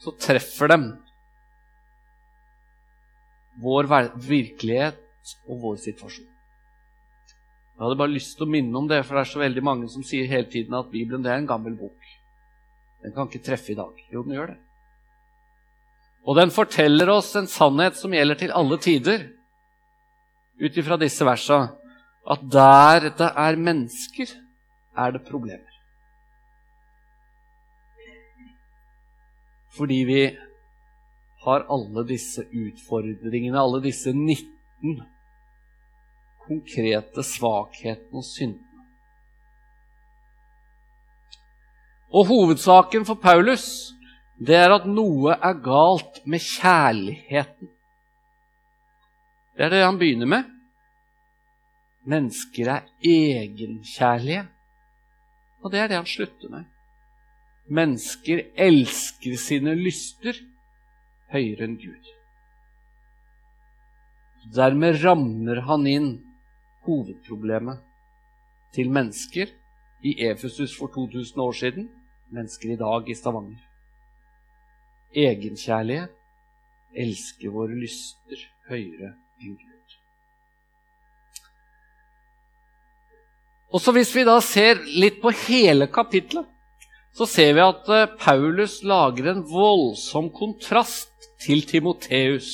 så 0.00 0.12
treffer 0.20 0.72
dem 0.72 0.86
vår 3.60 3.88
virkelighet 4.20 5.36
og 5.48 5.60
vår 5.62 5.76
situasjon. 5.84 6.35
Jeg 7.76 7.84
hadde 7.84 7.98
bare 8.00 8.14
lyst 8.14 8.38
til 8.38 8.46
å 8.46 8.48
minne 8.48 8.78
om 8.78 8.86
det, 8.88 9.02
for 9.04 9.18
det 9.18 9.22
er 9.26 9.28
så 9.28 9.40
veldig 9.42 9.62
mange 9.68 9.88
som 9.92 10.04
sier 10.06 10.28
hele 10.30 10.48
tiden 10.48 10.72
at 10.78 10.88
Bibelen 10.88 11.24
det 11.24 11.28
er 11.28 11.42
en 11.42 11.48
gammel 11.48 11.74
bok. 11.76 12.06
Den 13.04 13.12
kan 13.12 13.28
ikke 13.28 13.44
treffe 13.44 13.74
i 13.74 13.76
dag. 13.76 13.98
Jo, 14.08 14.22
den 14.24 14.32
gjør 14.32 14.54
det. 14.54 14.60
Og 16.26 16.38
den 16.38 16.50
forteller 16.50 17.12
oss 17.12 17.34
en 17.36 17.46
sannhet 17.46 17.98
som 18.00 18.14
gjelder 18.16 18.40
til 18.40 18.54
alle 18.56 18.78
tider, 18.82 19.26
ut 20.56 20.78
ifra 20.80 20.96
disse 20.98 21.26
versa, 21.28 21.58
at 22.26 22.46
der 22.50 23.10
det 23.20 23.28
er 23.28 23.60
mennesker, 23.60 24.32
er 24.96 25.12
det 25.12 25.26
problemer. 25.28 25.76
Fordi 29.76 29.98
vi 30.08 30.22
har 31.44 31.66
alle 31.68 32.06
disse 32.08 32.46
utfordringene, 32.48 33.60
alle 33.60 33.82
disse 33.84 34.16
19 34.16 35.04
konkrete 36.46 37.24
svakheten 37.26 38.16
og 38.16 38.24
syndene. 38.24 38.62
Og 42.14 42.26
hovedsaken 42.30 43.04
for 43.04 43.18
Paulus 43.20 43.66
det 44.38 44.56
er 44.56 44.74
at 44.74 44.84
noe 44.88 45.32
er 45.34 45.56
galt 45.64 46.20
med 46.28 46.44
kjærligheten. 46.44 47.70
Det 49.56 49.64
er 49.64 49.72
det 49.72 49.84
han 49.84 49.98
begynner 49.98 50.28
med. 50.28 50.50
Mennesker 52.06 52.68
er 52.74 52.84
egenkjærlige. 53.00 54.44
Og 55.64 55.72
det 55.72 55.80
er 55.80 55.88
det 55.88 55.96
han 55.96 56.10
slutter 56.10 56.52
med. 56.52 56.66
Mennesker 57.66 58.44
elsker 58.54 59.38
sine 59.40 59.74
lyster 59.74 60.36
høyere 61.32 61.66
enn 61.66 61.80
Gud. 61.80 62.12
Dermed 64.54 65.00
rammer 65.02 65.64
han 65.66 65.88
inn 65.90 66.10
hovedproblemet 66.86 67.82
til 68.74 68.90
mennesker 68.90 69.52
i 70.04 70.16
Efesus 70.30 70.76
for 70.78 70.92
2000 70.94 71.40
år 71.42 71.52
siden, 71.52 71.88
mennesker 72.30 72.72
i 72.72 72.80
dag 72.80 73.10
i 73.10 73.14
Stavanger. 73.14 73.62
Egenkjærlighet 75.16 76.12
elsker 76.96 77.52
våre 77.52 77.76
lyster 77.76 78.42
høyere 78.70 79.14
enn 79.42 79.56
Gud. 79.56 79.72
Og 83.74 83.82
så 83.82 83.92
Hvis 83.92 84.14
vi 84.14 84.24
da 84.24 84.38
ser 84.40 84.78
litt 84.86 85.18
på 85.20 85.32
hele 85.46 85.88
kapitlet, 85.92 86.46
så 87.16 87.26
ser 87.28 87.54
vi 87.56 87.64
at 87.64 87.88
eh, 87.92 88.12
Paulus 88.20 88.82
lager 88.84 89.30
en 89.32 89.42
voldsom 89.48 90.30
kontrast 90.36 91.30
til 91.40 91.64
Timoteus. 91.66 92.50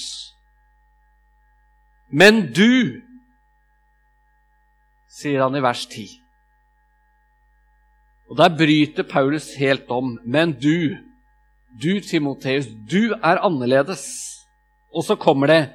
Men 2.11 2.47
du 2.55 3.03
sier 5.23 5.43
han 5.45 5.57
i 5.57 5.63
vers 5.65 5.87
10. 5.87 6.09
Og 8.33 8.39
Der 8.39 8.49
bryter 8.57 9.05
Paulus 9.05 9.55
helt 9.59 9.91
om. 9.93 10.19
Men 10.25 10.53
du, 10.53 10.97
du 11.83 12.01
Timoteus, 12.01 12.67
du 12.91 13.13
er 13.13 13.43
annerledes. 13.45 14.07
Og 14.95 15.05
så 15.05 15.17
kommer 15.17 15.47
det 15.47 15.71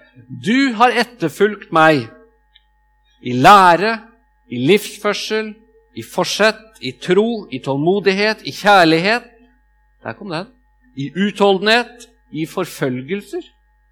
Du 0.46 0.74
har 0.74 0.94
etterfulgt 0.94 1.72
meg 1.74 2.08
i 3.22 3.34
lære, 3.34 4.00
i 4.50 4.58
livsførsel, 4.68 5.56
i 5.98 6.04
forsett, 6.06 6.78
i 6.82 6.92
tro, 7.02 7.48
i 7.52 7.60
tålmodighet, 7.60 8.46
i 8.46 8.52
kjærlighet 8.52 9.24
Der 10.04 10.14
kom 10.14 10.30
den. 10.30 10.46
I 10.98 11.12
utholdenhet, 11.14 12.10
i 12.32 12.46
forfølgelser, 12.46 13.42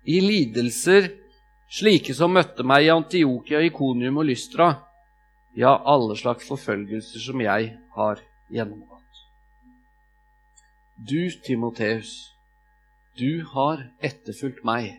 i 0.06 0.20
lidelser, 0.20 1.10
slike 1.70 2.14
som 2.14 2.34
møtte 2.34 2.64
meg 2.64 2.86
i 2.86 2.94
Antiokia, 2.94 3.62
Ikonium 3.66 4.18
og 4.22 4.30
Lystra 4.30 4.85
ja, 5.56 5.72
alle 5.86 6.18
slags 6.20 6.48
forfølgelser 6.50 7.24
som 7.24 7.42
jeg 7.44 7.72
har 7.96 8.22
gjennomgått. 8.52 9.02
Du, 10.96 11.32
Timoteus, 11.44 12.12
du 13.20 13.44
har 13.52 13.88
etterfulgt 14.04 14.64
meg 14.68 14.94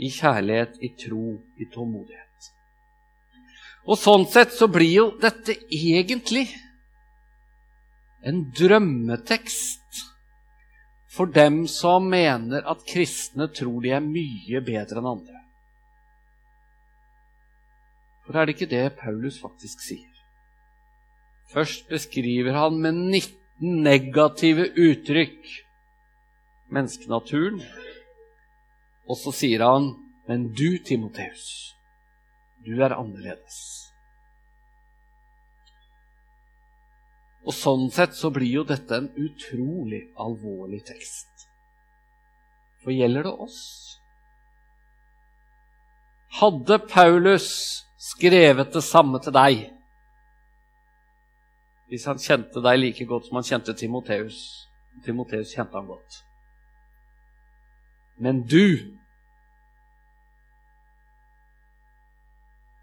i 0.00 0.10
kjærlighet, 0.10 0.78
i 0.80 0.92
tro, 0.98 1.36
i 1.58 1.66
tålmodighet. 1.70 2.50
Og 3.90 3.98
sånn 3.98 4.26
sett 4.30 4.52
så 4.54 4.68
blir 4.70 4.92
jo 4.92 5.06
dette 5.20 5.56
egentlig 5.72 6.46
en 8.26 8.44
drømmetekst 8.54 10.04
for 11.10 11.30
dem 11.34 11.64
som 11.68 12.06
mener 12.12 12.66
at 12.70 12.84
kristne 12.86 13.48
tror 13.56 13.80
de 13.82 13.94
er 13.96 14.04
mye 14.04 14.60
bedre 14.64 15.00
enn 15.00 15.10
andre. 15.16 15.39
For 18.30 18.38
er 18.38 18.46
det 18.46 18.54
ikke 18.54 18.70
det 18.70 18.92
Paulus 18.94 19.40
faktisk 19.42 19.80
sier? 19.82 20.10
Først 21.50 21.88
beskriver 21.90 22.54
han 22.54 22.76
med 22.78 22.94
19 22.94 23.82
negative 23.82 24.68
uttrykk 24.78 25.48
menneskenaturen. 26.70 27.58
Og 29.10 29.18
så 29.18 29.34
sier 29.34 29.64
han, 29.66 29.90
'Men 30.28 30.54
du, 30.54 30.78
Timoteus, 30.78 31.74
du 32.64 32.78
er 32.82 32.94
annerledes'. 32.94 33.90
Og 37.46 37.52
Sånn 37.52 37.90
sett 37.90 38.14
så 38.14 38.30
blir 38.30 38.52
jo 38.52 38.64
dette 38.64 38.94
en 38.94 39.10
utrolig 39.18 40.04
alvorlig 40.16 40.84
tekst. 40.86 41.48
For 42.84 42.92
gjelder 42.92 43.22
det 43.22 43.32
oss? 43.32 43.60
Hadde 46.38 46.78
Paulus 46.78 47.89
skrevet 48.10 48.72
det 48.74 48.82
samme 48.84 49.20
til 49.22 49.34
deg. 49.34 49.66
Hvis 51.90 52.06
han 52.06 52.22
kjente 52.22 52.62
deg 52.62 52.78
like 52.78 53.06
godt 53.10 53.28
som 53.28 53.40
han 53.40 53.46
kjente 53.46 53.74
Timoteus. 53.78 54.40
Timoteus 55.04 55.54
kjente 55.54 55.78
han 55.78 55.88
godt. 55.90 56.22
Men 58.20 58.42
du 58.46 58.96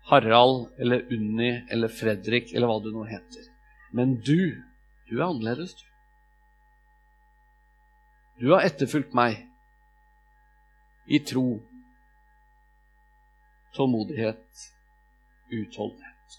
Harald 0.07 0.71
eller 0.79 1.03
Unni 1.13 1.51
eller 1.69 1.91
Fredrik 1.91 2.53
eller 2.53 2.69
hva 2.69 2.79
du 2.83 2.89
nå 2.95 3.03
heter. 3.09 3.49
Men 3.91 4.15
du, 4.23 4.55
du 5.09 5.17
er 5.19 5.27
annerledes, 5.27 5.75
du. 5.75 5.85
Du 8.37 8.51
har 8.53 8.67
etterfulgt 8.67 9.15
meg 9.17 9.39
i 11.09 11.19
tro, 11.25 11.57
tålmodighet, 13.75 14.67
utholdenhet. 15.51 16.37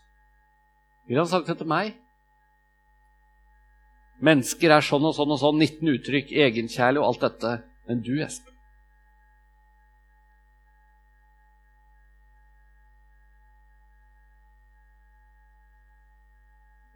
Vil 1.09 1.21
han 1.21 1.31
sagt 1.31 1.49
det 1.49 1.59
til 1.61 1.71
meg? 1.71 1.97
Mennesker 4.25 4.75
er 4.75 4.85
sånn 4.85 5.07
og 5.07 5.15
sånn 5.17 5.33
og 5.33 5.41
sånn, 5.41 5.63
19 5.63 5.95
uttrykk, 5.95 6.33
egenkjærlig 6.47 7.03
og 7.03 7.13
alt 7.13 7.27
dette. 7.29 7.53
Men 7.89 8.03
du, 8.05 8.17
Espen 8.25 8.59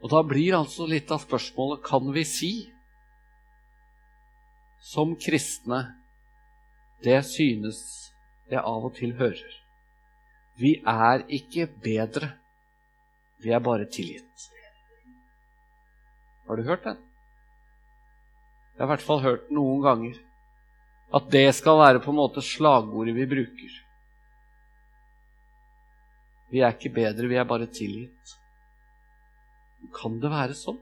Og 0.03 0.11
da 0.11 0.19
blir 0.27 0.57
altså 0.59 0.89
litt 0.91 1.11
av 1.15 1.23
spørsmålet 1.23 1.85
kan 1.87 2.09
vi 2.15 2.25
si 2.27 2.53
som 4.83 5.15
kristne 5.15 5.85
det 7.07 7.21
synes 7.27 7.79
jeg 8.51 8.59
av 8.59 8.89
og 8.89 8.97
til 8.99 9.15
hører. 9.19 9.62
Vi 10.63 10.77
er 10.87 11.25
ikke 11.33 11.67
bedre, 11.83 12.29
vi 13.43 13.51
er 13.51 13.63
bare 13.63 13.89
tilgitt. 13.91 14.51
Har 16.47 16.59
du 16.59 16.63
hørt 16.67 16.85
den? 16.85 17.01
Jeg 18.73 18.83
har 18.83 18.87
i 18.87 18.93
hvert 18.93 19.07
fall 19.07 19.23
hørt 19.25 19.49
den 19.49 19.59
noen 19.59 19.83
ganger. 19.83 20.21
At 21.13 21.27
det 21.33 21.49
skal 21.59 21.81
være 21.81 22.03
på 22.05 22.13
en 22.13 22.21
måte 22.21 22.45
slagordet 22.45 23.15
vi 23.17 23.27
bruker. 23.29 23.73
Vi 26.53 26.63
er 26.63 26.77
ikke 26.77 26.93
bedre, 26.95 27.29
vi 27.29 27.41
er 27.41 27.49
bare 27.49 27.67
tilgitt. 27.67 28.37
Kan 29.97 30.21
det 30.23 30.31
være 30.31 30.55
sånn? 30.57 30.79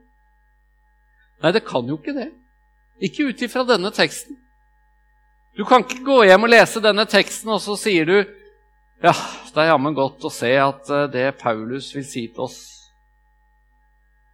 Nei, 1.41 1.55
det 1.57 1.65
kan 1.65 1.89
jo 1.89 1.97
ikke 1.97 2.15
det. 2.19 2.29
Ikke 3.01 3.31
ut 3.31 3.43
ifra 3.47 3.65
denne 3.65 3.93
teksten. 3.97 4.37
Du 5.57 5.65
kan 5.67 5.87
ikke 5.87 6.05
gå 6.05 6.19
hjem 6.29 6.45
og 6.47 6.53
lese 6.53 6.83
denne 6.85 7.07
teksten, 7.09 7.49
og 7.55 7.63
så 7.65 7.79
sier 7.81 8.07
du 8.07 8.19
ja, 9.03 9.15
det 9.55 9.63
er 9.63 9.71
jammen 9.73 9.97
godt 9.97 10.25
å 10.29 10.33
se 10.33 10.51
at 10.61 10.91
eh, 10.93 11.09
det 11.13 11.27
Paulus 11.41 11.91
vil 11.97 12.07
si 12.07 12.27
til 12.29 12.47
oss, 12.47 12.61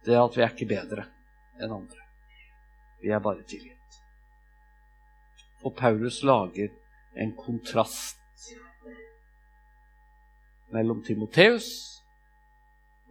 det 0.05 0.15
er 0.15 0.23
at 0.23 0.37
vi 0.37 0.43
er 0.43 0.53
ikke 0.53 0.69
bedre 0.69 1.07
enn 1.59 1.73
andre. 1.73 2.03
Vi 3.01 3.11
er 3.13 3.23
bare 3.23 3.45
tilgitt. 3.47 3.99
Og 5.65 5.75
Paulus 5.75 6.21
lager 6.25 6.71
en 7.17 7.33
kontrast 7.37 8.15
mellom 10.73 11.01
Timoteus 11.03 11.69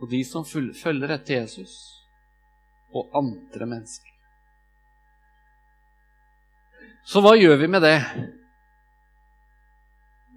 og 0.00 0.10
de 0.10 0.20
som 0.28 0.44
følger 0.44 1.14
etter 1.14 1.40
Jesus, 1.40 1.72
og 2.92 3.12
andre 3.16 3.68
mennesker. 3.68 4.12
Så 7.06 7.22
hva 7.22 7.32
gjør 7.38 7.56
vi 7.60 7.68
med 7.70 7.84
det? 7.86 7.96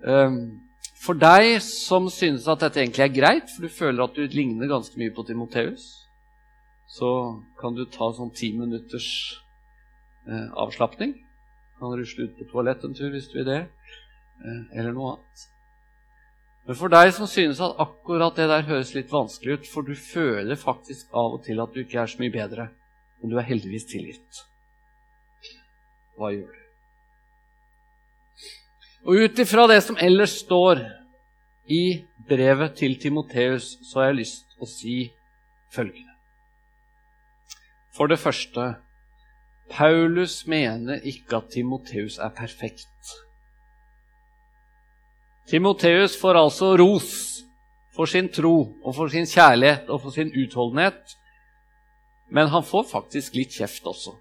Ehm, 0.08 0.69
for 1.00 1.16
deg 1.16 1.62
som 1.64 2.10
synes 2.12 2.48
at 2.52 2.64
dette 2.66 2.82
egentlig 2.82 3.06
er 3.06 3.16
greit, 3.16 3.52
for 3.54 3.66
du 3.66 3.72
føler 3.72 4.04
at 4.04 4.18
du 4.18 4.26
ligner 4.36 4.68
ganske 4.68 5.00
mye 5.00 5.14
på 5.16 5.24
Timoteus, 5.28 5.86
så 6.90 7.12
kan 7.62 7.78
du 7.78 7.86
ta 7.88 8.10
sånn 8.16 8.34
ti 8.36 8.52
minutters 8.58 9.08
eh, 10.28 10.50
avslapning. 10.60 11.14
Kan 11.80 11.96
rusle 11.96 12.28
ut 12.28 12.36
på 12.40 12.50
toalettet 12.50 12.90
en 12.90 12.98
tur 12.98 13.14
hvis 13.14 13.30
du 13.32 13.40
vil 13.40 13.48
det, 13.48 13.62
eh, 14.44 14.62
eller 14.82 14.96
noe 14.96 15.16
annet. 15.16 15.48
Men 16.68 16.78
for 16.78 16.92
deg 16.92 17.14
som 17.16 17.30
synes 17.30 17.62
at 17.64 17.80
akkurat 17.82 18.36
det 18.38 18.50
der 18.52 18.68
høres 18.68 18.92
litt 18.94 19.14
vanskelig 19.14 19.60
ut, 19.60 19.70
for 19.72 19.88
du 19.88 19.96
føler 19.96 20.60
faktisk 20.60 21.14
av 21.18 21.40
og 21.40 21.46
til 21.48 21.64
at 21.64 21.74
du 21.74 21.82
ikke 21.82 22.04
er 22.04 22.12
så 22.12 22.20
mye 22.22 22.36
bedre, 22.36 22.68
men 23.22 23.32
du 23.32 23.40
er 23.40 23.48
heldigvis 23.48 23.88
tilgitt. 23.90 24.44
Hva 26.20 26.34
gjør 26.36 26.52
du? 26.52 26.69
Og 29.08 29.16
ut 29.24 29.40
ifra 29.40 29.68
det 29.72 29.80
som 29.84 29.98
ellers 30.02 30.40
står 30.44 30.82
i 31.70 32.04
brevet 32.28 32.76
til 32.76 32.98
Timoteus, 33.00 33.78
så 33.88 34.00
har 34.00 34.12
jeg 34.12 34.20
lyst 34.24 34.46
til 34.52 34.66
å 34.66 34.70
si 34.70 34.98
følgende. 35.74 36.16
For 37.96 38.12
det 38.12 38.20
første 38.20 38.74
Paulus 39.70 40.48
mener 40.48 41.04
ikke 41.06 41.38
at 41.38 41.52
Timoteus 41.54 42.18
er 42.18 42.32
perfekt. 42.36 43.14
Timoteus 45.50 46.18
får 46.22 46.38
altså 46.38 46.76
ros 46.78 47.12
for 47.96 48.10
sin 48.10 48.30
tro 48.34 48.56
og 48.84 48.96
for 48.96 49.10
sin 49.10 49.26
kjærlighet 49.26 49.90
og 49.90 50.02
for 50.02 50.14
sin 50.16 50.32
utholdenhet. 50.34 51.16
Men 52.30 52.52
han 52.54 52.64
får 52.64 52.86
faktisk 52.92 53.34
litt 53.34 53.56
kjeft 53.58 53.86
også, 53.90 54.14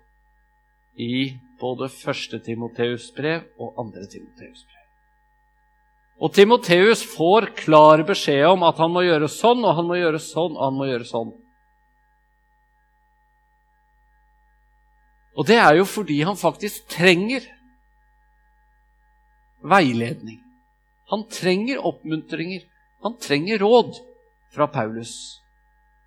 i 0.97 1.37
både 1.61 1.89
første 1.93 2.41
Timoteus 2.45 3.11
brev 3.17 3.47
og 3.59 3.79
andre 3.81 4.07
Timoteus 4.11 4.65
brev. 4.65 4.79
Og 6.19 6.33
Timoteus 6.35 7.05
får 7.07 7.53
klar 7.61 8.03
beskjed 8.07 8.47
om 8.49 8.65
at 8.67 8.79
han 8.83 8.91
må 8.91 9.05
gjøre 9.07 9.29
sånn, 9.31 9.63
og 9.63 9.77
han 9.79 9.87
må 9.87 9.99
gjøre 10.01 10.19
sånn, 10.23 10.57
og 10.57 10.65
han 10.65 10.79
må 10.79 10.89
gjøre 10.89 11.07
sånn. 11.07 11.31
Og 15.39 15.47
det 15.47 15.61
er 15.63 15.77
jo 15.79 15.87
fordi 15.87 16.19
han 16.27 16.39
faktisk 16.39 16.89
trenger 16.91 17.47
veiledning. 19.63 20.41
Han 21.13 21.23
trenger 21.31 21.85
oppmuntringer. 21.87 22.65
Han 23.07 23.15
trenger 23.23 23.63
råd 23.63 24.01
fra 24.55 24.67
Paulus. 24.67 25.15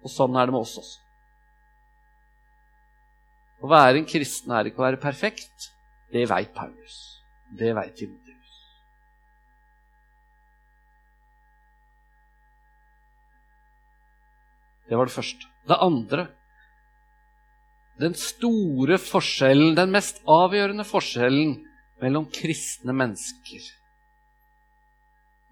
Og 0.04 0.12
sånn 0.12 0.36
er 0.36 0.50
det 0.50 0.56
med 0.56 0.66
oss 0.66 0.76
også. 0.82 1.01
Å 3.62 3.70
være 3.70 4.02
en 4.02 4.10
kristen 4.10 4.54
er 4.56 4.70
ikke 4.70 4.82
å 4.82 4.88
være 4.88 5.02
perfekt. 5.02 5.70
Det 6.12 6.26
veit 6.30 6.54
Paulus. 6.56 6.98
Det 7.58 7.72
veit 7.78 7.94
Timoteus. 7.98 8.58
Det 14.90 15.00
var 15.00 15.08
det 15.08 15.16
første. 15.16 15.52
Det 15.68 15.78
andre 15.78 16.28
Den 18.02 18.16
store 18.18 18.98
forskjellen, 18.98 19.76
den 19.78 19.92
mest 19.94 20.24
avgjørende 20.26 20.86
forskjellen 20.88 21.52
mellom 22.02 22.26
kristne 22.34 22.96
mennesker 22.98 23.68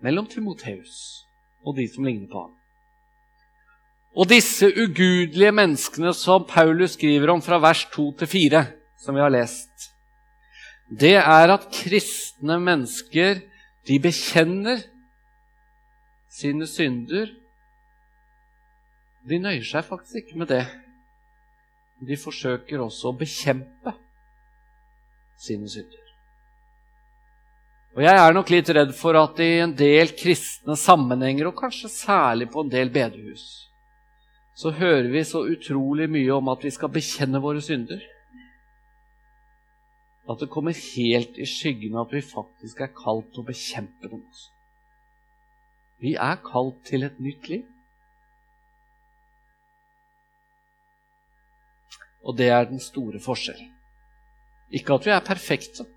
mellom 0.03 0.27
Timoteus 0.31 1.25
og 1.65 1.75
de 1.79 1.87
som 1.91 2.07
ligner 2.07 2.29
på 2.31 2.45
ham. 2.45 2.55
Og 4.19 4.27
disse 4.27 4.67
ugudelige 4.67 5.53
menneskene 5.55 6.11
som 6.17 6.43
Paulus 6.47 6.97
skriver 6.97 7.31
om 7.31 7.41
fra 7.43 7.59
vers 7.63 7.85
2 7.93 8.09
til 8.19 8.27
4, 8.27 8.63
som 8.99 9.15
vi 9.15 9.23
har 9.23 9.31
lest, 9.31 9.93
det 10.89 11.15
er 11.21 11.53
at 11.53 11.69
kristne 11.71 12.57
mennesker, 12.59 13.39
de 13.87 13.99
bekjenner 14.01 14.81
sine 16.29 16.67
synder. 16.67 17.29
De 19.29 19.39
nøyer 19.39 19.63
seg 19.65 19.85
faktisk 19.85 20.23
ikke 20.23 20.41
med 20.41 20.51
det. 20.51 20.65
De 22.03 22.17
forsøker 22.17 22.81
også 22.81 23.11
å 23.11 23.17
bekjempe 23.19 23.93
sine 25.39 25.69
synder. 25.69 26.05
Og 27.95 28.03
jeg 28.05 28.19
er 28.19 28.35
nok 28.35 28.51
litt 28.53 28.69
redd 28.75 28.91
for 28.97 29.17
at 29.19 29.39
i 29.43 29.49
en 29.63 29.73
del 29.77 30.11
kristne 30.17 30.75
sammenhenger, 30.77 31.49
og 31.49 31.57
kanskje 31.57 31.89
særlig 31.91 32.49
på 32.51 32.65
en 32.65 32.71
del 32.71 32.91
bedehus, 32.93 33.68
så 34.59 34.71
hører 34.75 35.07
vi 35.07 35.23
så 35.23 35.45
utrolig 35.47 36.09
mye 36.11 36.35
om 36.35 36.49
at 36.51 36.63
vi 36.65 36.71
skal 36.75 36.91
bekjenne 36.91 37.39
våre 37.39 37.61
synder. 37.63 38.01
At 40.29 40.41
det 40.41 40.49
kommer 40.51 40.75
helt 40.75 41.37
i 41.39 41.45
skyggen 41.47 41.95
av 41.95 42.09
at 42.09 42.17
vi 42.17 42.21
faktisk 42.25 42.81
er 42.83 42.91
kalt 42.91 43.29
til 43.31 43.43
å 43.43 43.47
bekjempe 43.47 44.09
dem 44.11 44.19
også. 44.19 44.49
Vi 46.03 46.11
er 46.15 46.41
kalt 46.43 46.81
til 46.87 47.07
et 47.07 47.21
nytt 47.23 47.47
liv. 47.51 47.63
Og 52.27 52.35
det 52.37 52.51
er 52.51 52.67
den 52.67 52.83
store 52.83 53.23
forskjellen. 53.23 53.71
Ikke 54.75 54.99
at 54.99 55.07
vi 55.07 55.15
er 55.15 55.23
perfekte. 55.23 55.87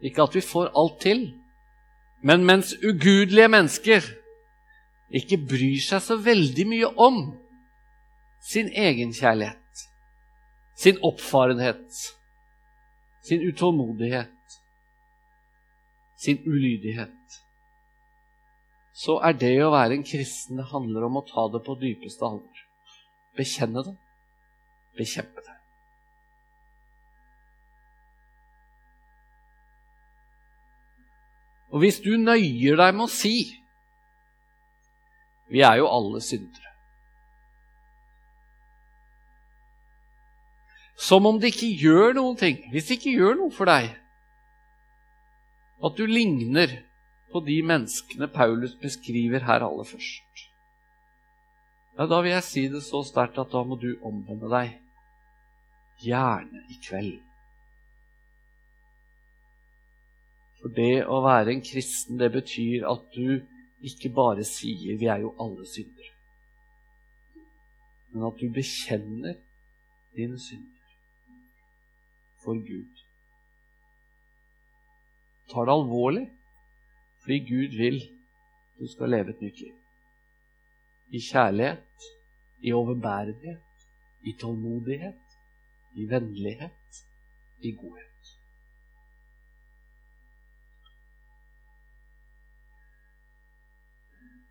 Ikke 0.00 0.24
at 0.24 0.34
vi 0.34 0.40
får 0.40 0.72
alt 0.72 0.98
til. 1.04 1.22
Men 2.24 2.48
mens 2.48 2.72
ugudelige 2.80 3.52
mennesker 3.52 4.08
ikke 5.20 5.42
bryr 5.52 5.84
seg 5.84 6.00
så 6.04 6.16
veldig 6.16 6.68
mye 6.72 6.92
om 6.96 7.22
sin 8.40 8.70
egen 8.72 9.12
kjærlighet, 9.12 9.84
sin 10.76 10.98
oppfarenhet, 11.04 12.00
sin 13.22 13.44
utålmodighet, 13.44 14.58
sin 16.16 16.42
ulydighet, 16.46 17.40
så 19.00 19.16
er 19.24 19.36
det 19.40 19.54
å 19.64 19.70
være 19.72 19.96
en 19.96 20.04
kristen 20.04 20.58
det 20.60 20.68
handler 20.72 21.06
om 21.06 21.20
å 21.20 21.24
ta 21.28 21.46
det 21.52 21.62
på 21.64 21.76
dypeste 21.80 22.26
alvor. 22.26 22.66
Bekjenne 23.38 23.84
det, 23.86 23.94
bekjempe 24.98 25.44
det. 25.46 25.56
Og 31.70 31.84
hvis 31.84 32.00
du 32.02 32.16
nøyer 32.18 32.80
deg 32.80 32.96
med 32.96 33.06
å 33.06 33.12
si 33.12 33.36
Vi 35.50 35.62
er 35.66 35.80
jo 35.80 35.86
alle 35.90 36.20
syndere. 36.22 36.69
Som 41.00 41.26
om 41.26 41.38
det 41.40 41.54
ikke 41.54 41.72
gjør 41.80 42.14
noen 42.18 42.36
ting, 42.36 42.58
hvis 42.72 42.90
det 42.90 42.98
ikke 42.98 43.16
gjør 43.16 43.38
noe 43.38 43.54
for 43.56 43.70
deg, 43.70 43.88
at 45.80 45.96
du 45.96 46.04
ligner 46.04 46.74
på 47.32 47.40
de 47.46 47.56
menneskene 47.64 48.28
Paulus 48.28 48.74
beskriver 48.82 49.46
her 49.46 49.64
aller 49.64 49.86
først. 49.88 50.42
Ja, 51.96 52.06
Da 52.06 52.20
vil 52.20 52.30
jeg 52.30 52.44
si 52.44 52.66
det 52.68 52.82
så 52.84 53.00
sterkt 53.04 53.38
at 53.40 53.52
da 53.52 53.62
må 53.64 53.78
du 53.80 53.94
omvende 54.04 54.50
deg. 54.52 54.76
Gjerne 56.04 56.64
i 56.68 56.76
kveld. 56.84 57.18
For 60.60 60.72
det 60.76 61.06
å 61.08 61.22
være 61.24 61.54
en 61.54 61.62
kristen, 61.64 62.18
det 62.20 62.28
betyr 62.32 62.84
at 62.88 63.06
du 63.14 63.40
ikke 63.80 64.12
bare 64.12 64.44
sier 64.44 64.98
'vi 64.98 65.06
er 65.06 65.20
jo 65.24 65.32
alle 65.40 65.64
syndere', 65.66 66.12
men 68.12 68.26
at 68.28 68.36
du 68.40 68.52
bekjenner 68.52 69.34
dine 70.16 70.38
synder 70.38 70.79
for 72.44 72.54
Gud. 72.54 73.04
Tar 75.50 75.66
det 75.66 75.74
alvorlig 75.74 76.26
fordi 77.20 77.38
Gud 77.38 77.76
vil 77.76 78.00
du 78.80 78.86
skal 78.88 79.12
leve 79.12 79.34
et 79.34 79.40
nytt 79.44 79.60
liv. 79.60 79.74
I 81.12 81.20
kjærlighet, 81.20 82.06
i 82.62 82.72
overbærenhet, 82.72 83.86
i 84.24 84.32
tålmodighet, 84.40 85.36
i 85.96 86.06
vennlighet, 86.08 87.00
i 87.60 87.72
godhet. 87.72 88.06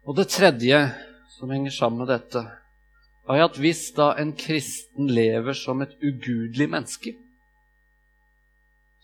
Og 0.04 0.18
det 0.18 0.28
tredje 0.28 0.78
som 1.30 1.50
henger 1.50 1.72
sammen 1.72 2.00
med 2.02 2.10
dette, 2.14 2.42
er 3.30 3.44
at 3.46 3.58
hvis 3.62 3.92
da 3.98 4.12
en 4.18 4.32
kristen 4.38 5.10
lever 5.10 5.54
som 5.54 5.82
et 5.82 5.94
ugudelig 6.02 6.70
menneske, 6.70 7.14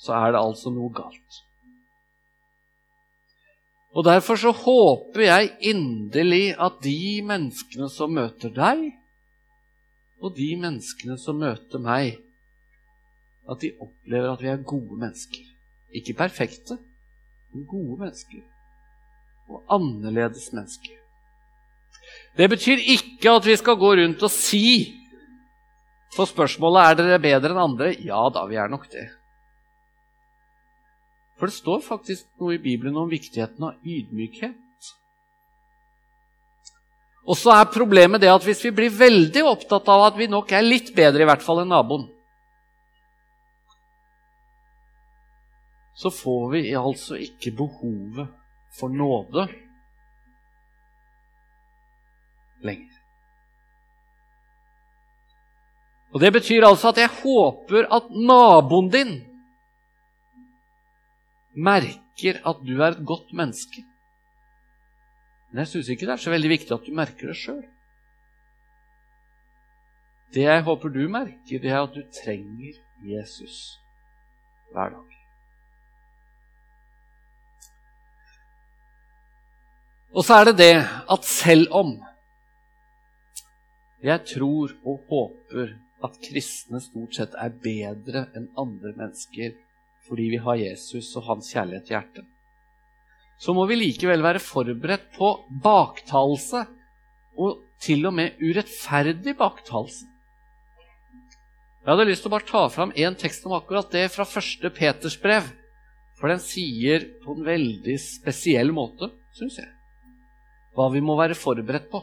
så 0.06 0.14
er 0.20 0.36
det 0.36 0.42
altså 0.42 0.72
noe 0.74 0.94
galt. 0.94 1.42
Og 3.96 4.04
Derfor 4.04 4.36
så 4.36 4.52
håper 4.52 5.24
jeg 5.24 5.54
inderlig 5.72 6.56
at 6.60 6.82
de 6.84 7.22
menneskene 7.24 7.88
som 7.90 8.12
møter 8.12 8.52
deg, 8.52 8.90
og 10.20 10.36
de 10.36 10.50
menneskene 10.60 11.16
som 11.20 11.40
møter 11.40 11.80
meg, 11.80 12.18
at 13.48 13.62
de 13.62 13.72
opplever 13.80 14.34
at 14.34 14.44
vi 14.44 14.52
er 14.52 14.68
gode 14.68 15.00
mennesker. 15.00 15.48
Ikke 15.96 16.18
perfekte, 16.18 16.78
men 17.54 17.66
gode 17.70 18.02
mennesker 18.02 18.44
og 19.46 19.64
annerledes 19.70 20.50
mennesker. 20.52 20.96
Det 22.36 22.50
betyr 22.52 22.82
ikke 22.82 23.36
at 23.38 23.46
vi 23.46 23.56
skal 23.56 23.78
gå 23.80 23.92
rundt 24.02 24.24
og 24.26 24.34
si 24.34 24.66
på 26.16 26.26
spørsmålet 26.28 26.82
er 26.82 26.98
dere 27.00 27.22
bedre 27.22 27.54
enn 27.54 27.62
andre. 27.62 27.94
Ja 28.04 28.26
da, 28.34 28.46
vi 28.50 28.58
er 28.60 28.72
nok 28.72 28.88
det. 28.92 29.06
For 31.36 31.52
det 31.52 31.58
står 31.58 31.82
faktisk 31.84 32.28
noe 32.40 32.56
i 32.56 32.62
Bibelen 32.64 32.96
om 32.98 33.10
viktigheten 33.12 33.68
av 33.68 33.82
ydmykhet. 33.84 34.62
Og 37.26 37.38
så 37.38 37.56
er 37.58 37.72
problemet 37.74 38.22
det 38.22 38.30
at 38.30 38.44
hvis 38.46 38.62
vi 38.68 38.72
blir 38.78 38.94
veldig 38.94 39.44
opptatt 39.50 39.88
av 39.92 40.12
at 40.12 40.20
vi 40.20 40.30
nok 40.30 40.52
er 40.54 40.66
litt 40.66 40.94
bedre, 40.96 41.26
i 41.26 41.28
hvert 41.28 41.44
fall 41.44 41.64
enn 41.64 41.74
naboen, 41.74 42.06
så 45.96 46.12
får 46.12 46.50
vi 46.52 46.62
altså 46.76 47.18
ikke 47.18 47.56
behovet 47.56 48.30
for 48.76 48.92
nåde 48.92 49.48
lenger. 52.66 52.92
Og 56.16 56.22
Det 56.22 56.32
betyr 56.32 56.64
altså 56.64 56.94
at 56.94 57.00
jeg 57.00 57.12
håper 57.24 57.88
at 57.92 58.12
naboen 58.12 58.92
din 58.92 59.16
merker 61.56 62.42
at 62.46 62.62
du 62.68 62.76
er 62.82 62.92
et 62.92 63.06
godt 63.08 63.34
menneske. 63.34 63.84
Men 65.50 65.64
jeg 65.64 65.72
syns 65.72 65.90
ikke 65.90 66.08
det 66.08 66.16
er 66.18 66.24
så 66.24 66.34
veldig 66.34 66.52
viktig 66.52 66.76
at 66.76 66.88
du 66.88 66.94
merker 66.96 67.32
det 67.32 67.38
sjøl. 67.40 67.64
Det 70.36 70.44
jeg 70.44 70.64
håper 70.68 70.92
du 70.92 71.06
merker, 71.08 71.62
det 71.64 71.72
er 71.72 71.82
at 71.82 71.96
du 71.96 72.02
trenger 72.12 72.80
Jesus 73.06 73.80
hver 74.74 74.90
dag. 74.92 75.12
Og 80.16 80.24
så 80.24 80.40
er 80.40 80.50
det 80.50 80.58
det 80.58 80.76
at 81.12 81.26
selv 81.28 81.68
om 81.72 81.96
jeg 84.04 84.22
tror 84.36 84.72
og 84.86 85.08
håper 85.10 85.72
at 86.04 86.20
kristne 86.28 86.80
stort 86.84 87.16
sett 87.18 87.36
er 87.40 87.56
bedre 87.64 88.28
enn 88.36 88.52
andre 88.60 88.92
mennesker 88.96 89.56
fordi 90.06 90.30
vi 90.34 90.40
har 90.42 90.62
Jesus 90.62 91.12
og 91.18 91.28
hans 91.30 91.52
kjærlighet 91.54 91.90
i 91.90 91.96
hjertet, 91.96 92.26
så 93.42 93.54
må 93.56 93.66
vi 93.68 93.78
likevel 93.80 94.24
være 94.24 94.44
forberedt 94.44 95.10
på 95.18 95.32
baktalelse, 95.64 96.66
og 97.36 97.62
til 97.84 98.06
og 98.08 98.16
med 98.16 98.40
urettferdig 98.40 99.36
baktalelse. 99.38 100.06
Jeg 101.86 101.92
hadde 101.92 102.08
lyst 102.10 102.24
til 102.26 102.32
å 102.32 102.34
bare 102.34 102.48
ta 102.50 102.64
fram 102.74 102.94
én 102.98 103.18
tekst 103.20 103.44
om 103.46 103.54
akkurat 103.54 103.92
det 103.94 104.08
fra 104.10 104.26
første 104.26 104.72
Peters 104.74 105.20
brev. 105.22 105.52
For 106.18 106.32
den 106.32 106.40
sier 106.42 107.04
på 107.22 107.36
en 107.36 107.46
veldig 107.46 107.98
spesiell 108.02 108.72
måte, 108.74 109.12
syns 109.36 109.60
jeg, 109.60 109.68
hva 110.74 110.88
vi 110.94 111.04
må 111.04 111.18
være 111.20 111.38
forberedt 111.38 111.92
på. 111.92 112.02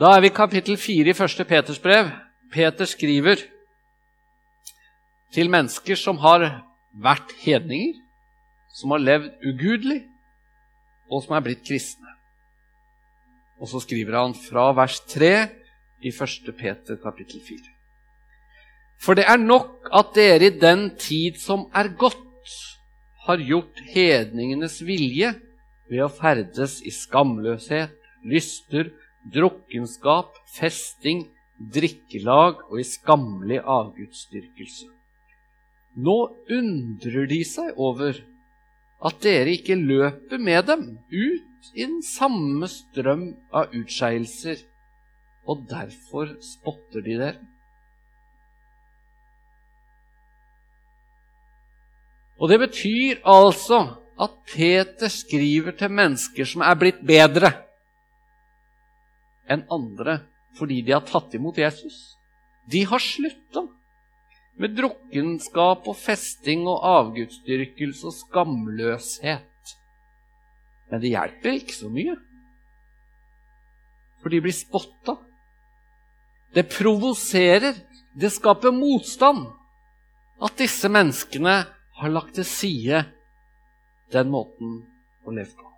Da 0.00 0.14
er 0.14 0.24
vi 0.24 0.30
i 0.30 0.34
kapittel 0.34 0.78
4 0.80 1.12
i 1.12 1.16
første 1.18 1.44
Peters 1.46 1.82
brev. 1.82 2.08
Peter 2.54 2.88
skriver 2.88 3.42
til 5.34 5.50
mennesker 5.50 5.98
som 5.98 6.20
har 6.22 6.46
vært 7.02 7.34
hedninger, 7.42 7.96
som 8.74 8.94
har 8.94 9.02
levd 9.02 9.46
ugudelig, 9.46 10.04
og 11.10 11.24
som 11.24 11.36
er 11.36 11.44
blitt 11.44 11.64
kristne. 11.66 12.10
Og 13.58 13.70
så 13.70 13.80
skriver 13.82 14.18
han 14.18 14.34
fra 14.38 14.70
vers 14.76 15.00
3 15.10 15.32
i 16.04 16.10
1. 16.10 16.50
Peter 16.58 16.98
kapittel 17.02 17.42
4. 17.42 17.70
For 19.02 19.18
det 19.18 19.26
er 19.28 19.40
nok 19.40 19.90
at 19.92 20.14
dere 20.16 20.48
i 20.48 20.58
den 20.58 20.88
tid 21.00 21.40
som 21.42 21.68
er 21.74 21.92
gått, 21.98 22.20
har 23.24 23.40
gjort 23.40 23.78
hedningenes 23.88 24.82
vilje 24.84 25.30
ved 25.88 26.02
å 26.04 26.10
ferdes 26.12 26.74
i 26.84 26.90
skamløshet, 26.92 27.94
lyster, 28.28 28.90
drukkenskap, 29.32 30.34
festing, 30.58 31.22
drikkelag 31.72 32.60
og 32.68 32.82
i 32.82 32.84
skammelig 32.84 33.62
avgudsdyrkelse. 33.64 34.90
Nå 35.94 36.16
undrer 36.50 37.28
de 37.30 37.40
seg 37.46 37.76
over 37.78 38.16
at 39.04 39.18
dere 39.22 39.52
ikke 39.54 39.76
løper 39.78 40.40
med 40.42 40.66
dem 40.66 40.86
ut 41.12 41.68
i 41.74 41.84
den 41.84 42.00
samme 42.04 42.66
strøm 42.68 43.28
av 43.54 43.74
utskeielser, 43.76 44.58
og 45.46 45.66
derfor 45.70 46.34
spotter 46.42 47.04
de 47.04 47.18
dere. 47.20 47.42
Og 52.42 52.50
det 52.50 52.58
betyr 52.64 53.20
altså 53.30 53.84
at 54.20 54.34
Peter 54.50 55.10
skriver 55.10 55.76
til 55.78 55.92
mennesker 55.94 56.48
som 56.48 56.64
er 56.66 56.74
blitt 56.78 57.00
bedre 57.06 57.52
enn 59.50 59.62
andre 59.72 60.18
fordi 60.58 60.80
de 60.86 60.94
har 60.94 61.04
tatt 61.06 61.34
imot 61.34 61.58
Jesus. 61.58 62.16
De 62.70 62.84
har 62.86 63.02
slutta 63.02 63.64
med 64.60 64.76
drukkenskap 64.78 65.88
og 65.90 65.96
festing 65.98 66.66
og 66.70 66.84
avgudsdyrkelse 66.86 68.06
og 68.06 68.14
skamløshet. 68.14 69.74
Men 70.90 71.02
det 71.02 71.10
hjelper 71.10 71.58
ikke 71.58 71.74
så 71.74 71.90
mye, 71.90 72.14
for 74.22 74.32
de 74.32 74.40
blir 74.44 74.54
spotta. 74.56 75.16
Det 76.54 76.68
provoserer, 76.70 77.74
det 78.14 78.30
skaper 78.30 78.74
motstand 78.74 79.48
at 80.44 80.58
disse 80.58 80.88
menneskene 80.88 81.56
har 81.98 82.12
lagt 82.12 82.36
til 82.38 82.46
side 82.46 83.02
den 84.14 84.30
måten 84.30 84.82
å 85.26 85.34
leve 85.34 85.50
på. 85.58 85.70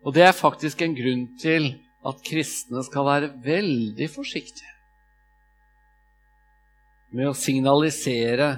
Og 0.00 0.16
det 0.16 0.24
er 0.24 0.36
faktisk 0.36 0.80
en 0.80 0.96
grunn 0.96 1.26
til 1.40 1.74
at 2.06 2.22
kristne 2.24 2.82
skal 2.86 3.06
være 3.06 3.32
veldig 3.44 4.08
forsiktige 4.12 4.76
med 7.10 7.28
å 7.28 7.36
signalisere 7.36 8.50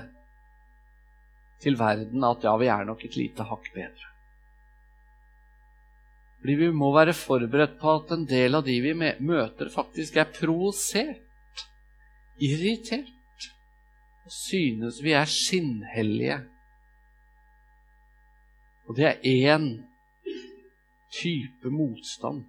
til 1.62 1.78
verden 1.78 2.24
at 2.26 2.44
ja, 2.44 2.52
vi 2.60 2.68
er 2.70 2.86
nok 2.86 3.04
et 3.06 3.16
lite 3.16 3.46
hakk 3.48 3.70
bedre. 3.74 4.08
Fordi 6.42 6.56
vi 6.58 6.68
må 6.74 6.90
være 6.94 7.14
forberedt 7.14 7.76
på 7.80 7.96
at 8.00 8.12
en 8.16 8.24
del 8.26 8.58
av 8.58 8.64
de 8.66 8.74
vi 8.82 8.92
møter, 8.98 9.70
faktisk 9.70 10.18
er 10.18 10.32
provosert, 10.34 11.66
irritert 12.42 13.46
og 14.26 14.34
synes 14.34 14.98
vi 15.02 15.14
er 15.14 15.30
skinnhellige. 15.30 16.40
Og 18.90 18.98
det 18.98 19.06
er 19.06 19.54
én 19.54 19.68
type 21.14 21.70
motstand 21.70 22.42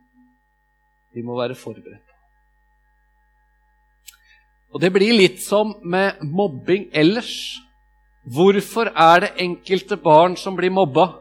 vi 1.13 1.21
må 1.21 1.37
være 1.37 1.55
forberedt. 1.55 2.13
Og 4.73 4.81
det 4.81 4.89
blir 4.93 5.13
litt 5.13 5.41
som 5.43 5.75
med 5.85 6.21
mobbing 6.25 6.87
ellers. 6.97 7.33
Hvorfor 8.23 8.89
er 8.89 9.19
det 9.21 9.35
enkelte 9.43 9.99
barn 10.01 10.37
som 10.39 10.57
blir 10.57 10.73
mobba? 10.73 11.11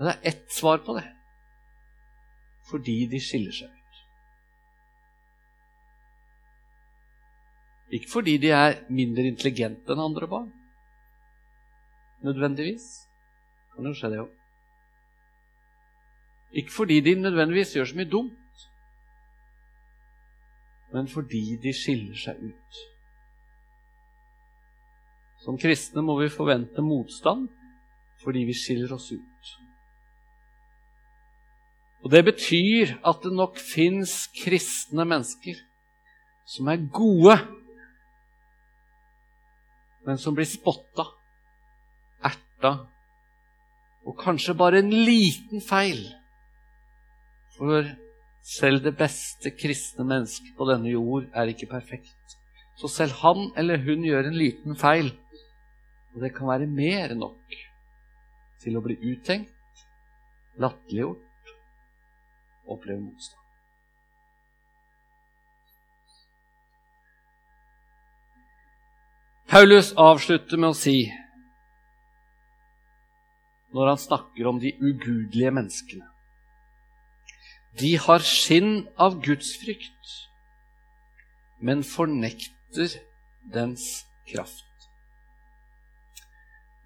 Det 0.00 0.14
er 0.14 0.30
ett 0.32 0.46
svar 0.48 0.80
på 0.86 0.96
det. 0.96 1.04
Fordi 2.70 3.04
de 3.10 3.20
skiller 3.20 3.52
seg 3.52 3.68
ut. 3.68 4.00
Ikke 7.98 8.08
fordi 8.08 8.38
de 8.40 8.54
er 8.54 8.78
mindre 8.88 9.28
intelligente 9.28 9.92
enn 9.92 10.00
andre 10.00 10.30
barn. 10.30 10.50
Nødvendigvis. 12.24 12.86
Det 13.04 13.76
Kan 13.76 13.90
jo 13.90 13.96
skje, 13.98 14.10
det 14.14 14.22
òg. 14.24 14.39
Ikke 16.52 16.72
fordi 16.72 17.00
de 17.00 17.14
nødvendigvis 17.14 17.74
gjør 17.74 17.84
så 17.84 17.96
mye 17.96 18.10
dumt, 18.10 18.36
men 20.92 21.08
fordi 21.08 21.56
de 21.62 21.72
skiller 21.72 22.16
seg 22.18 22.40
ut. 22.42 22.80
Som 25.44 25.58
kristne 25.58 26.02
må 26.02 26.18
vi 26.20 26.28
forvente 26.28 26.82
motstand 26.82 27.48
fordi 28.20 28.42
vi 28.44 28.54
skiller 28.54 28.92
oss 28.92 29.12
ut. 29.12 29.52
Og 32.04 32.10
Det 32.10 32.24
betyr 32.24 32.96
at 33.06 33.22
det 33.22 33.32
nok 33.32 33.58
fins 33.60 34.26
kristne 34.42 35.04
mennesker 35.04 35.56
som 36.44 36.68
er 36.68 36.82
gode, 36.92 37.36
men 40.06 40.18
som 40.18 40.34
blir 40.34 40.48
spotta, 40.48 41.04
erta, 42.24 42.72
og 44.04 44.16
kanskje 44.18 44.56
bare 44.58 44.80
en 44.80 44.90
liten 44.90 45.62
feil 45.62 46.19
for 47.60 47.84
selv 48.42 48.80
det 48.84 48.94
beste 48.96 49.52
kristne 49.52 50.06
mennesket 50.08 50.54
på 50.56 50.64
denne 50.70 50.88
jord 50.94 51.26
er 51.36 51.50
ikke 51.52 51.68
perfekt. 51.68 52.36
Så 52.80 52.88
selv 52.88 53.18
han 53.20 53.50
eller 53.60 53.82
hun 53.84 54.06
gjør 54.06 54.30
en 54.30 54.38
liten 54.40 54.78
feil, 54.80 55.10
og 56.14 56.22
det 56.24 56.32
kan 56.36 56.48
være 56.48 56.68
mer 56.70 57.12
enn 57.12 57.20
nok 57.20 57.58
til 58.64 58.78
å 58.78 58.82
bli 58.84 58.96
uttenkt, 59.12 59.84
latterliggjort, 60.60 61.52
oppleve 62.64 63.02
motstand. 63.02 63.36
Paulus 69.50 69.90
avslutter 69.98 70.60
med 70.62 70.72
å 70.72 70.78
si, 70.78 71.10
når 73.74 73.92
han 73.92 74.00
snakker 74.00 74.48
om 74.48 74.62
de 74.62 74.72
ugudelige 74.78 75.52
menneskene 75.52 76.09
de 77.78 77.94
har 78.02 78.24
skinn 78.26 78.88
av 78.98 79.20
gudsfrykt, 79.22 80.14
men 81.62 81.84
fornekter 81.86 82.96
dens 83.54 83.86
kraft. 84.28 84.66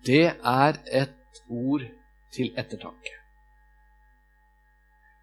Det 0.05 0.27
er 0.37 0.81
et 0.92 1.44
ord 1.49 1.87
til 2.35 2.51
ettertanke. 2.61 3.14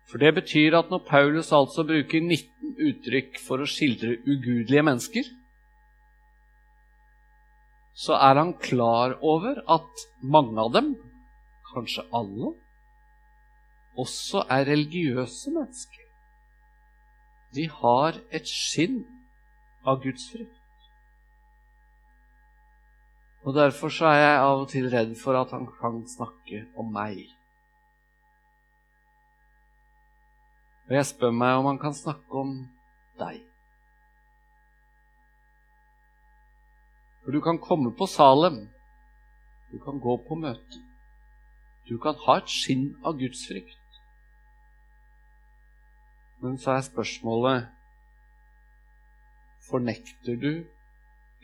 For 0.10 0.20
det 0.20 0.34
betyr 0.36 0.76
at 0.76 0.90
når 0.92 1.06
Paulus 1.08 1.52
altså 1.56 1.86
bruker 1.88 2.20
19 2.20 2.74
uttrykk 2.90 3.38
for 3.40 3.62
å 3.64 3.70
skildre 3.70 4.18
ugudelige 4.26 4.84
mennesker, 4.84 5.30
så 7.96 8.18
er 8.18 8.40
han 8.40 8.56
klar 8.60 9.16
over 9.22 9.62
at 9.72 10.04
mange 10.24 10.60
av 10.60 10.74
dem, 10.76 10.94
kanskje 11.72 12.04
alle, 12.16 12.52
også 13.98 14.46
er 14.50 14.68
religiøse 14.68 15.52
mennesker. 15.52 16.08
De 17.56 17.68
har 17.70 18.20
et 18.32 18.48
skinn 18.48 19.04
av 19.86 20.00
Guds 20.04 20.30
frykt. 20.32 20.58
Og 23.44 23.56
Derfor 23.56 23.90
så 23.90 24.06
er 24.06 24.20
jeg 24.20 24.40
av 24.40 24.60
og 24.62 24.68
til 24.70 24.90
redd 24.94 25.16
for 25.18 25.36
at 25.40 25.52
han 25.52 25.66
kan 25.80 26.04
snakke 26.08 26.66
om 26.78 26.92
meg. 26.94 27.24
Og 30.88 30.96
jeg 30.96 31.08
spør 31.10 31.32
meg 31.32 31.58
om 31.58 31.66
han 31.72 31.80
kan 31.82 31.96
snakke 31.96 32.44
om 32.44 32.54
deg. 33.20 33.42
For 37.24 37.32
du 37.32 37.42
kan 37.42 37.60
komme 37.62 37.94
på 37.98 38.06
Salem. 38.06 38.64
Du 39.72 39.78
kan 39.80 40.00
gå 40.00 40.18
på 40.28 40.36
møte. 40.36 40.82
Du 41.90 41.98
kan 41.98 42.16
ha 42.26 42.38
et 42.38 42.50
skinn 42.50 42.92
av 43.06 43.18
gudsfrykt. 43.18 43.81
Men 46.42 46.58
så 46.58 46.72
er 46.78 46.86
spørsmålet 46.86 47.70
Fornekter 49.70 50.36
du 50.36 50.64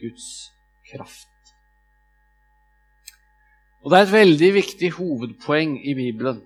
Guds 0.01 0.51
kraft? 0.89 1.53
Og 3.81 3.91
det 3.91 3.99
er 3.99 4.07
et 4.07 4.13
veldig 4.13 4.53
viktig 4.53 4.91
hovedpoeng 4.97 5.77
i 5.85 5.93
Bibelen 5.95 6.41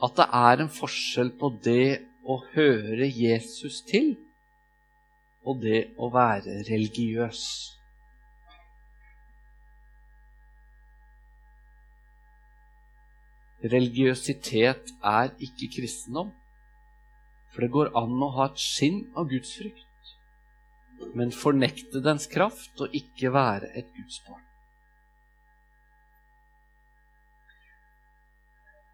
at 0.00 0.16
det 0.16 0.26
er 0.32 0.62
en 0.62 0.72
forskjell 0.72 1.32
på 1.40 1.50
det 1.64 2.00
å 2.24 2.38
høre 2.54 3.08
Jesus 3.08 3.80
til 3.88 4.14
og 5.44 5.60
det 5.64 5.90
å 6.00 6.08
være 6.12 6.60
religiøs. 6.68 7.42
Religiøsitet 13.60 14.94
er 15.04 15.32
ikke 15.42 15.68
kristendom. 15.76 16.32
For 17.50 17.64
det 17.64 17.72
går 17.74 17.90
an 17.98 18.22
å 18.22 18.30
ha 18.36 18.46
et 18.48 18.62
skinn 18.62 19.02
av 19.18 19.26
gudsfrykt, 19.28 20.12
men 21.18 21.34
fornekte 21.34 22.00
dens 22.04 22.28
kraft 22.30 22.80
og 22.80 22.94
ikke 22.96 23.32
være 23.34 23.72
et 23.76 23.90
gudsbarn. 23.96 24.46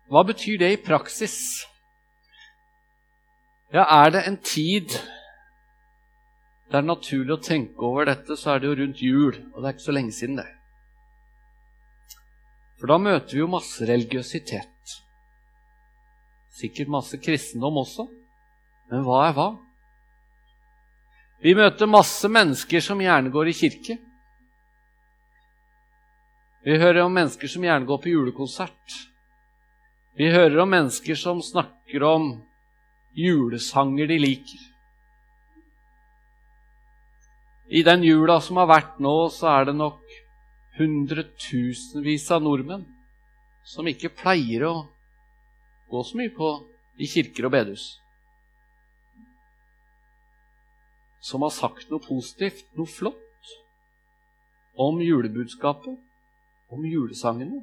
Hva 0.06 0.22
betyr 0.26 0.58
det 0.62 0.72
i 0.72 0.82
praksis? 0.82 1.36
Ja, 3.74 3.82
er 3.82 4.12
det 4.14 4.22
en 4.26 4.38
tid 4.38 4.94
det 6.66 6.80
er 6.80 6.86
naturlig 6.86 7.34
å 7.36 7.42
tenke 7.42 7.84
over 7.86 8.08
dette, 8.08 8.34
så 8.34 8.54
er 8.54 8.62
det 8.62 8.70
jo 8.70 8.76
rundt 8.80 9.02
jul, 9.02 9.36
og 9.52 9.60
det 9.60 9.68
er 9.68 9.74
ikke 9.76 9.84
så 9.84 9.94
lenge 9.94 10.14
siden 10.14 10.40
det. 10.40 10.46
For 12.76 12.90
da 12.92 12.98
møter 13.00 13.32
vi 13.32 13.40
jo 13.40 13.48
masse 13.50 13.86
religiøsitet. 13.88 14.96
Sikkert 16.56 16.92
masse 16.92 17.20
kristendom 17.20 17.80
også. 17.82 18.06
Men 18.90 19.04
hva 19.04 19.22
er 19.26 19.36
hva? 19.36 19.48
Vi 21.44 21.54
møter 21.56 21.88
masse 21.90 22.28
mennesker 22.32 22.84
som 22.84 23.00
gjerne 23.02 23.32
går 23.32 23.50
i 23.50 23.56
kirke. 23.56 23.98
Vi 26.66 26.78
hører 26.80 27.04
om 27.04 27.12
mennesker 27.14 27.50
som 27.50 27.64
gjerne 27.64 27.86
går 27.86 28.00
på 28.02 28.10
julekonsert. 28.10 28.96
Vi 30.16 30.30
hører 30.32 30.62
om 30.64 30.72
mennesker 30.72 31.18
som 31.18 31.42
snakker 31.44 32.02
om 32.02 32.30
julesanger 33.16 34.08
de 34.10 34.16
liker. 34.18 34.62
I 37.68 37.82
den 37.86 38.04
jula 38.06 38.40
som 38.40 38.58
har 38.60 38.70
vært 38.70 38.98
nå, 39.02 39.14
så 39.32 39.50
er 39.52 39.68
det 39.68 39.76
nok 39.76 40.16
hundretusenvis 40.76 42.30
av 42.34 42.44
nordmenn 42.44 42.84
som 43.66 43.88
ikke 43.88 44.12
pleier 44.14 44.66
å 44.68 44.74
gå 45.90 46.02
så 46.04 46.18
mye 46.18 46.32
på 46.34 46.50
i 47.02 47.08
kirker 47.10 47.48
og 47.48 47.54
bedehus. 47.54 47.86
Som 51.26 51.42
har 51.42 51.54
sagt 51.54 51.90
noe 51.90 52.02
positivt, 52.04 52.68
noe 52.78 52.86
flott, 52.90 53.22
om 54.76 55.00
julebudskapet, 55.00 55.96
om 56.70 56.84
julesangene, 56.86 57.62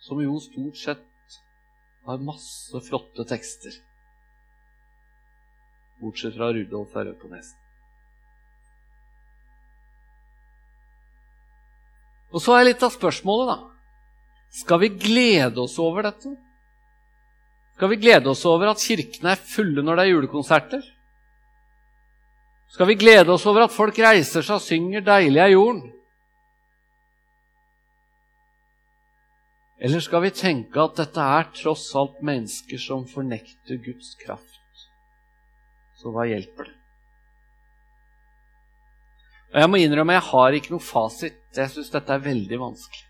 som 0.00 0.22
jo 0.22 0.38
stort 0.42 0.78
sett 0.80 1.38
har 2.08 2.22
masse 2.24 2.80
flotte 2.88 3.26
tekster. 3.28 3.74
Bortsett 6.00 6.38
fra 6.38 6.52
Rudolf 6.54 6.94
er 6.96 7.12
Og 12.32 12.44
så 12.44 12.58
er 12.58 12.68
litt 12.68 12.84
av 12.84 12.92
spørsmålet, 12.92 13.54
da. 13.54 13.58
Skal 14.60 14.80
vi 14.82 14.92
glede 14.96 15.60
oss 15.62 15.76
over 15.80 16.04
dette? 16.08 16.34
Skal 17.76 17.92
vi 17.92 18.00
glede 18.02 18.32
oss 18.32 18.44
over 18.48 18.72
at 18.72 18.82
kirkene 18.82 19.34
er 19.34 19.44
fulle 19.52 19.84
når 19.84 20.00
det 20.00 20.04
er 20.04 20.12
julekonserter? 20.12 20.86
Skal 22.74 22.90
vi 22.90 22.98
glede 23.00 23.32
oss 23.32 23.46
over 23.48 23.64
at 23.64 23.72
folk 23.72 23.96
reiser 24.02 24.44
seg 24.44 24.58
og 24.58 24.64
synger 24.64 25.04
'Deilig 25.04 25.40
er 25.40 25.54
jorden'? 25.54 25.92
Eller 29.78 30.00
skal 30.00 30.24
vi 30.24 30.34
tenke 30.34 30.82
at 30.82 30.96
dette 30.98 31.22
er 31.22 31.52
tross 31.54 31.86
alt 31.94 32.18
mennesker 32.22 32.80
som 32.82 33.06
fornekter 33.06 33.78
Guds 33.78 34.16
kraft? 34.24 34.82
Så 35.94 36.10
hva 36.10 36.26
hjelper 36.26 36.66
det? 36.66 36.74
Og 39.54 39.60
jeg 39.62 39.70
må 39.70 39.78
innrømme 39.80 40.18
jeg 40.18 40.26
har 40.32 40.56
ikke 40.58 40.74
noe 40.74 40.84
fasit. 40.84 41.37
Jeg 41.56 41.72
syns 41.72 41.92
dette 41.92 42.12
er 42.12 42.24
veldig 42.24 42.58
vanskelig. 42.60 43.04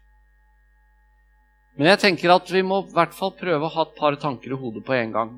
Men 1.78 1.92
jeg 1.92 2.02
tenker 2.02 2.32
at 2.34 2.48
vi 2.50 2.62
må 2.66 2.80
i 2.82 2.94
hvert 2.94 3.14
fall 3.14 3.34
prøve 3.38 3.66
å 3.66 3.72
ha 3.74 3.84
et 3.86 3.98
par 3.98 4.16
tanker 4.18 4.54
i 4.54 4.58
hodet 4.58 4.82
på 4.86 4.94
en 4.96 5.12
gang. 5.14 5.34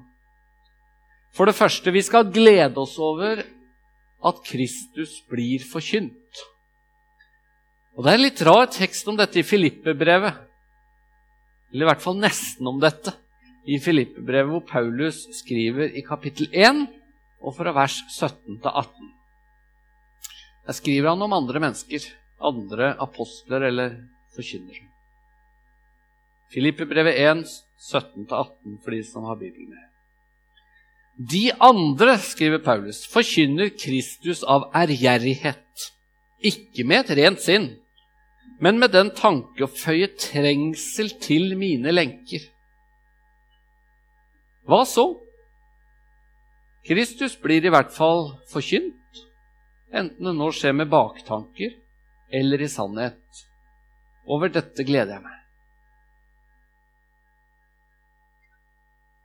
For 1.37 1.47
det 1.47 1.57
første, 1.57 1.93
vi 1.93 2.03
skal 2.03 2.31
glede 2.33 2.81
oss 2.81 2.97
over 3.01 3.43
at 4.25 4.41
Kristus 4.45 5.21
blir 5.31 5.65
forkynt. 5.69 6.45
Og 7.97 8.05
Det 8.05 8.13
er 8.13 8.19
en 8.19 8.25
litt 8.25 8.43
rar 8.47 8.71
tekst 8.73 9.09
om 9.11 9.19
dette 9.19 9.41
i 9.41 9.45
Filippe-brevet. 9.45 10.39
Eller 11.71 11.85
i 11.85 11.91
hvert 11.91 12.03
fall 12.03 12.17
nesten 12.19 12.67
om 12.67 12.81
dette 12.83 13.13
i 13.69 13.77
Filippe-brevet, 13.83 14.51
hvor 14.51 14.65
Paulus 14.67 15.27
skriver 15.37 15.93
i 15.93 16.03
kapittel 16.07 16.49
1 16.53 16.87
og 17.45 17.55
fra 17.57 17.75
vers 17.77 17.99
17 18.09 18.61
til 18.63 18.71
18. 18.71 19.11
Der 20.67 20.77
skriver 20.77 21.13
han 21.13 21.23
om 21.27 21.37
andre 21.37 21.61
mennesker, 21.63 22.05
andre 22.41 22.95
apostler 23.03 23.69
eller 23.69 23.97
forkynnere. 24.37 24.87
Filippe-brevet 26.51 27.15
1, 27.15 27.45
17-18 27.79 28.81
for 28.83 28.91
de 28.91 29.03
som 29.07 29.29
har 29.29 29.39
Bibelen 29.39 29.71
med. 29.71 29.87
De 31.31 31.51
andre, 31.61 32.17
skriver 32.19 32.63
Paulus, 32.65 33.05
forkynner 33.13 33.71
Kristus 33.77 34.41
av 34.43 34.71
ærgjerrighet, 34.75 35.91
ikke 36.41 36.87
med 36.89 37.05
et 37.05 37.17
rent 37.19 37.43
sinn, 37.45 37.69
men 38.61 38.81
med 38.81 38.95
den 38.97 39.13
tanke 39.17 39.65
å 39.65 39.71
føye 39.71 40.09
trengsel 40.17 41.13
til 41.21 41.55
mine 41.61 41.93
lenker. 41.93 42.43
Hva 44.69 44.83
så? 44.89 45.07
Kristus 46.89 47.37
blir 47.41 47.65
i 47.65 47.73
hvert 47.73 47.93
fall 47.93 48.31
forkynt 48.49 48.97
enten 49.93 50.25
det 50.25 50.35
nå 50.37 50.49
skjer 50.55 50.75
med 50.77 50.91
baktanker 50.91 51.75
eller 52.33 52.63
i 52.63 52.69
sannhet. 52.69 53.45
Over 54.31 54.53
dette 54.53 54.85
gleder 54.87 55.17
jeg 55.17 55.25
meg. 55.25 55.39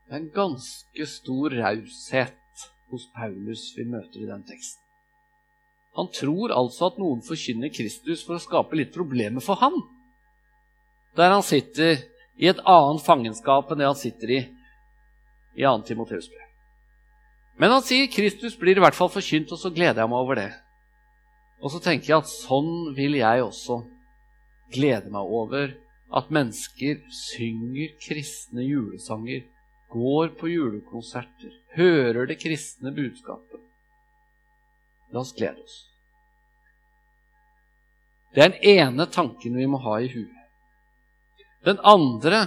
Det 0.06 0.14
er 0.14 0.22
en 0.22 0.34
ganske 0.34 1.08
stor 1.10 1.54
raushet 1.58 2.66
hos 2.94 3.08
Paulus 3.16 3.72
vi 3.78 3.86
møter 3.90 4.22
i 4.22 4.30
den 4.30 4.44
teksten. 4.46 4.82
Han 5.96 6.12
tror 6.14 6.52
altså 6.54 6.90
at 6.90 7.00
noen 7.00 7.24
forkynner 7.26 7.72
Kristus 7.74 8.26
for 8.26 8.36
å 8.36 8.44
skape 8.44 8.78
litt 8.78 8.94
problemer 8.94 9.44
for 9.44 9.58
ham, 9.62 9.80
der 11.16 11.32
han 11.32 11.46
sitter 11.46 12.04
i 12.36 12.50
et 12.52 12.60
annet 12.68 13.06
fangenskap 13.06 13.72
enn 13.72 13.80
det 13.80 13.88
han 13.88 14.00
sitter 14.00 14.34
i 14.36 14.42
i 15.56 15.64
2. 15.64 15.86
Timoteus 15.88 16.28
brev. 16.28 16.44
Men 17.56 17.72
han 17.72 17.84
sier 17.86 18.12
Kristus 18.12 18.58
blir 18.60 18.76
i 18.76 18.84
hvert 18.84 18.98
fall 18.98 19.08
forkynt, 19.12 19.54
og 19.56 19.60
så 19.62 19.72
gleder 19.72 20.04
jeg 20.04 20.12
meg 20.12 20.20
over 20.20 20.40
det. 20.42 20.50
Og 21.66 21.72
så 21.74 21.82
tenker 21.82 22.12
jeg 22.12 22.22
at 22.22 22.30
sånn 22.30 22.94
vil 22.94 23.18
jeg 23.18 23.42
også 23.42 23.80
glede 24.76 25.10
meg 25.10 25.32
over 25.34 25.72
at 26.14 26.30
mennesker 26.34 27.00
synger 27.10 27.96
kristne 28.04 28.62
julesanger, 28.62 29.48
går 29.90 30.36
på 30.38 30.52
julekonserter, 30.52 31.54
hører 31.74 32.30
det 32.30 32.38
kristne 32.42 32.94
budskapet. 32.94 33.62
La 35.10 35.24
oss 35.24 35.34
glede 35.34 35.64
oss. 35.64 35.80
Det 38.36 38.44
er 38.44 38.52
den 38.52 38.70
ene 38.76 39.08
tanken 39.10 39.58
vi 39.58 39.66
må 39.72 39.80
ha 39.82 39.98
i 40.04 40.10
huet. 40.12 40.42
Den 41.66 41.80
andre 41.82 42.44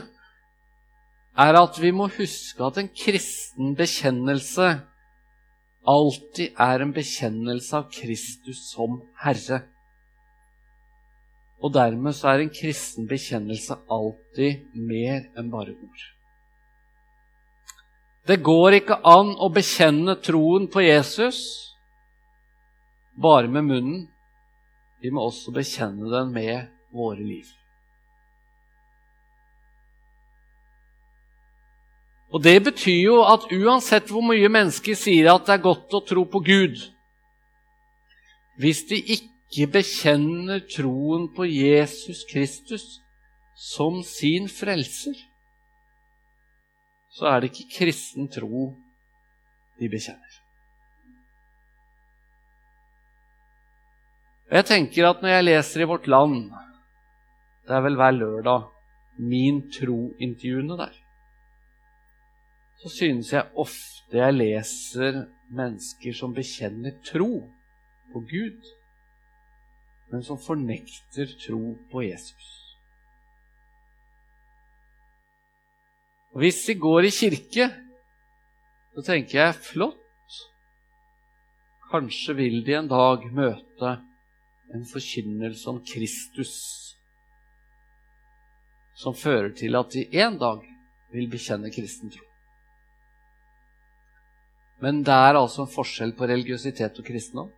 er 1.38 1.58
at 1.58 1.78
vi 1.82 1.90
må 1.90 2.06
huske 2.12 2.62
at 2.66 2.78
en 2.78 2.90
kristen 2.92 3.74
bekjennelse 3.78 4.76
alltid 5.88 6.58
er 6.60 6.84
en 6.84 6.92
bekjennelse 6.94 7.76
av 7.78 7.88
Kristus 7.92 8.60
som 8.72 9.00
Herre. 9.22 9.62
Og 11.58 11.72
dermed 11.74 12.14
så 12.14 12.32
er 12.32 12.44
en 12.44 12.52
kristen 12.54 13.08
bekjennelse 13.10 13.80
alltid 13.90 14.68
mer 14.76 15.24
enn 15.38 15.50
bare 15.50 15.74
ord. 15.74 16.04
Det 18.28 18.42
går 18.44 18.82
ikke 18.82 19.00
an 19.08 19.32
å 19.40 19.48
bekjenne 19.48 20.18
troen 20.20 20.68
på 20.68 20.84
Jesus 20.84 21.40
bare 23.16 23.48
med 23.48 23.64
munnen. 23.64 24.02
Vi 25.00 25.10
må 25.14 25.24
også 25.30 25.54
bekjenne 25.54 26.10
den 26.12 26.34
med 26.34 26.68
våre 26.92 27.22
liv. 27.24 27.48
Og 32.28 32.44
Det 32.44 32.58
betyr 32.64 33.02
jo 33.06 33.20
at 33.24 33.48
uansett 33.56 34.10
hvor 34.12 34.24
mye 34.24 34.50
mennesker 34.52 34.96
sier 34.98 35.30
at 35.32 35.46
det 35.46 35.54
er 35.56 35.64
godt 35.64 35.94
å 35.96 36.04
tro 36.04 36.26
på 36.28 36.42
Gud 36.44 36.76
Hvis 38.60 38.82
de 38.90 38.98
ikke 39.16 39.68
bekjenner 39.78 40.60
troen 40.68 41.28
på 41.32 41.46
Jesus 41.48 42.26
Kristus 42.28 42.98
som 43.58 44.02
sin 44.06 44.44
frelser, 44.46 45.16
så 47.10 47.26
er 47.26 47.40
det 47.40 47.48
ikke 47.50 47.78
kristen 47.78 48.28
tro 48.30 48.68
de 49.80 49.88
bekjenner. 49.90 50.36
Og 54.50 54.60
Jeg 54.60 54.68
tenker 54.68 55.08
at 55.08 55.24
når 55.24 55.34
jeg 55.34 55.48
leser 55.48 55.82
i 55.82 55.88
Vårt 55.90 56.06
Land 56.06 56.52
Det 57.66 57.74
er 57.74 57.82
vel 57.88 57.98
hver 57.98 58.14
lørdag 58.14 58.68
min 59.18 59.64
tro-intervjuene 59.74 60.78
der 60.78 60.94
så 62.78 62.90
synes 62.92 63.32
jeg 63.32 63.50
ofte 63.58 64.20
jeg 64.20 64.36
leser 64.36 65.24
mennesker 65.54 66.14
som 66.16 66.34
bekjenner 66.34 66.94
tro 67.04 67.42
på 68.12 68.22
Gud, 68.30 68.70
men 70.12 70.22
som 70.24 70.38
fornekter 70.40 71.34
tro 71.42 71.74
på 71.90 72.04
Jesus. 72.06 72.48
Og 76.32 76.44
Hvis 76.44 76.64
de 76.66 76.74
går 76.78 77.08
i 77.08 77.10
kirke, 77.10 77.70
så 78.94 79.02
tenker 79.02 79.40
jeg 79.40 79.54
flott. 79.54 80.04
Kanskje 81.88 82.34
vil 82.36 82.60
de 82.66 82.76
en 82.76 82.90
dag 82.90 83.24
møte 83.32 83.94
en 84.76 84.84
forkynnelse 84.84 85.70
om 85.70 85.80
Kristus 85.80 86.54
som 88.98 89.14
fører 89.16 89.54
til 89.56 89.78
at 89.78 89.94
de 89.94 90.04
en 90.20 90.36
dag 90.38 90.64
vil 91.14 91.30
bekjenne 91.32 91.70
kristen 91.72 92.12
tro. 92.12 92.27
Men 94.82 95.02
det 95.06 95.14
er 95.14 95.38
altså 95.38 95.64
en 95.64 95.72
forskjell 95.72 96.14
på 96.18 96.28
religiøsitet 96.30 97.00
og 97.00 97.06
kristendom. 97.06 97.50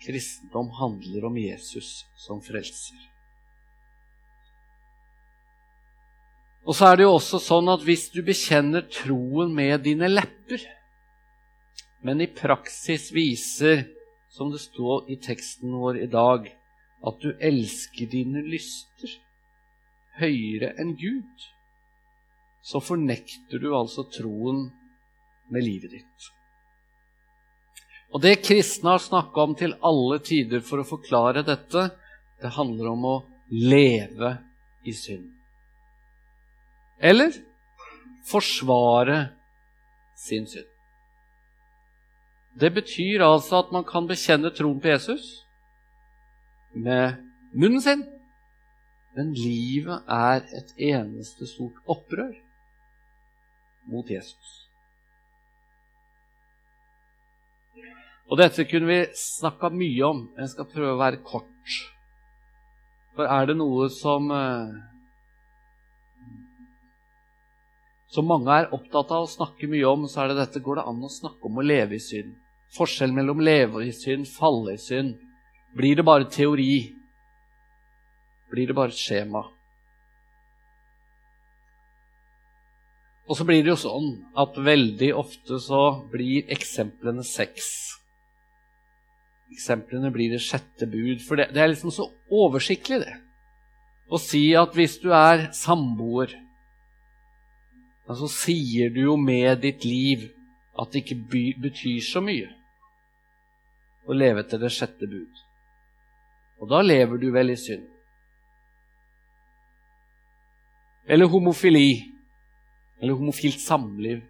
Kristendom 0.00 0.70
handler 0.78 1.26
om 1.28 1.36
Jesus 1.36 2.06
som 2.16 2.40
frelser. 2.44 2.98
Og 6.68 6.76
så 6.76 6.90
er 6.90 6.98
det 6.98 7.06
jo 7.06 7.14
også 7.16 7.40
sånn 7.40 7.68
at 7.72 7.84
hvis 7.84 8.08
du 8.12 8.20
bekjenner 8.24 8.84
troen 8.92 9.54
med 9.56 9.84
dine 9.86 10.08
lepper, 10.10 10.60
men 12.04 12.20
i 12.20 12.28
praksis 12.30 13.08
viser, 13.14 13.86
som 14.28 14.52
det 14.52 14.60
står 14.62 15.08
i 15.10 15.16
teksten 15.24 15.72
vår 15.80 16.02
i 16.04 16.10
dag, 16.12 16.50
at 17.08 17.22
du 17.22 17.30
elsker 17.40 18.10
dine 18.12 18.42
lyster 18.44 19.14
høyere 20.18 20.74
enn 20.78 20.92
Gud, 20.98 21.46
så 22.62 22.82
fornekter 22.84 23.62
du 23.62 23.70
altså 23.72 24.04
troen 24.12 24.66
med 25.52 25.64
livet 25.64 25.96
ditt. 25.96 26.28
Og 28.12 28.22
det 28.24 28.38
kristne 28.40 28.94
har 28.94 29.02
snakka 29.04 29.44
om 29.44 29.56
til 29.58 29.74
alle 29.84 30.20
tider 30.24 30.62
for 30.64 30.80
å 30.80 30.88
forklare 30.88 31.44
dette, 31.44 31.90
det 32.40 32.54
handler 32.56 32.92
om 32.94 33.04
å 33.04 33.16
leve 33.52 34.36
i 34.88 34.94
synd. 34.96 35.28
Eller 36.98 37.34
forsvare 38.28 39.28
sin 40.18 40.46
synd. 40.48 40.68
Det 42.58 42.70
betyr 42.74 43.22
altså 43.22 43.60
at 43.62 43.72
man 43.72 43.84
kan 43.86 44.08
bekjenne 44.08 44.50
troen 44.54 44.80
på 44.82 44.90
Jesus 44.90 45.28
med 46.74 47.20
munnen 47.52 47.82
sin, 47.82 48.02
men 49.14 49.30
livet 49.34 50.08
er 50.10 50.42
et 50.58 50.72
eneste 50.90 51.46
stort 51.46 51.78
opprør 51.86 52.34
mot 53.88 54.10
Jesus. 54.10 54.67
Og 58.28 58.36
dette 58.36 58.66
kunne 58.68 58.90
vi 58.90 58.98
snakka 59.16 59.70
mye 59.72 60.04
om. 60.04 60.26
Jeg 60.36 60.52
skal 60.52 60.68
prøve 60.68 60.92
å 60.94 61.00
være 61.00 61.22
kort. 61.24 61.76
For 63.16 63.24
er 63.24 63.48
det 63.48 63.56
noe 63.58 63.88
som 63.92 64.28
eh, 64.34 64.76
Som 68.08 68.24
mange 68.24 68.48
er 68.48 68.70
opptatt 68.72 69.10
av 69.12 69.26
å 69.26 69.28
snakke 69.28 69.68
mye 69.68 69.84
om, 69.84 70.06
så 70.08 70.22
er 70.22 70.30
det 70.30 70.38
dette 70.38 70.62
går 70.64 70.78
det 70.78 70.84
an 70.88 71.02
å 71.04 71.10
snakke 71.12 71.44
om 71.44 71.58
å 71.60 71.64
leve 71.64 71.98
i 71.98 72.00
synd. 72.00 72.30
Forskjellen 72.72 73.12
mellom 73.18 73.42
leve 73.44 73.82
i 73.84 73.90
synd, 73.92 74.24
falle 74.32 74.78
i 74.78 74.80
synd. 74.80 75.18
Blir 75.76 76.00
det 76.00 76.06
bare 76.08 76.24
teori? 76.32 76.86
Blir 78.48 78.70
det 78.70 78.78
bare 78.78 78.94
et 78.96 79.02
skjema? 79.02 79.44
Og 83.28 83.36
så 83.36 83.44
blir 83.44 83.60
det 83.60 83.74
jo 83.74 83.78
sånn 83.84 84.10
at 84.40 84.56
veldig 84.56 85.12
ofte 85.20 85.60
så 85.60 85.82
blir 86.08 86.48
eksemplene 86.56 87.26
sex 87.28 87.68
eksemplene 89.52 90.10
blir 90.12 90.32
det 90.32 90.42
sjette 90.44 90.88
bud. 90.90 91.22
For 91.24 91.40
det, 91.40 91.50
det 91.54 91.62
er 91.62 91.72
liksom 91.72 91.92
så 91.94 92.08
oversiktlig, 92.30 93.00
det. 93.04 93.16
Å 94.08 94.20
si 94.20 94.44
at 94.56 94.76
hvis 94.76 94.96
du 95.02 95.10
er 95.12 95.50
samboer, 95.56 96.32
så 98.08 98.28
sier 98.32 98.88
du 98.94 99.02
jo 99.02 99.18
med 99.20 99.60
ditt 99.60 99.84
liv 99.84 100.30
at 100.80 100.94
det 100.94 101.02
ikke 101.02 101.18
by, 101.28 101.42
betyr 101.60 102.00
så 102.00 102.22
mye 102.24 102.48
å 104.08 104.16
leve 104.16 104.40
etter 104.40 104.62
det 104.62 104.70
sjette 104.72 105.04
bud. 105.10 105.42
Og 106.62 106.70
da 106.72 106.80
lever 106.80 107.20
du 107.20 107.28
vel 107.34 107.52
i 107.52 107.58
synd. 107.60 107.84
Eller 111.04 111.28
homofili. 111.28 112.08
Eller 113.02 113.20
homofilt 113.20 113.60
samliv. 113.60 114.24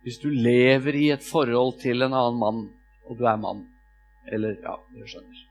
Hvis 0.00 0.16
du 0.22 0.30
lever 0.32 0.96
i 0.96 1.06
et 1.12 1.24
forhold 1.26 1.76
til 1.84 2.06
en 2.06 2.16
annen 2.16 2.40
mann, 2.40 2.66
og 3.04 3.20
du 3.20 3.26
er 3.28 3.36
mann 3.36 3.66
Eller 4.32 4.58
ja, 4.62 4.74
dere 4.94 5.10
skjønner. 5.10 5.42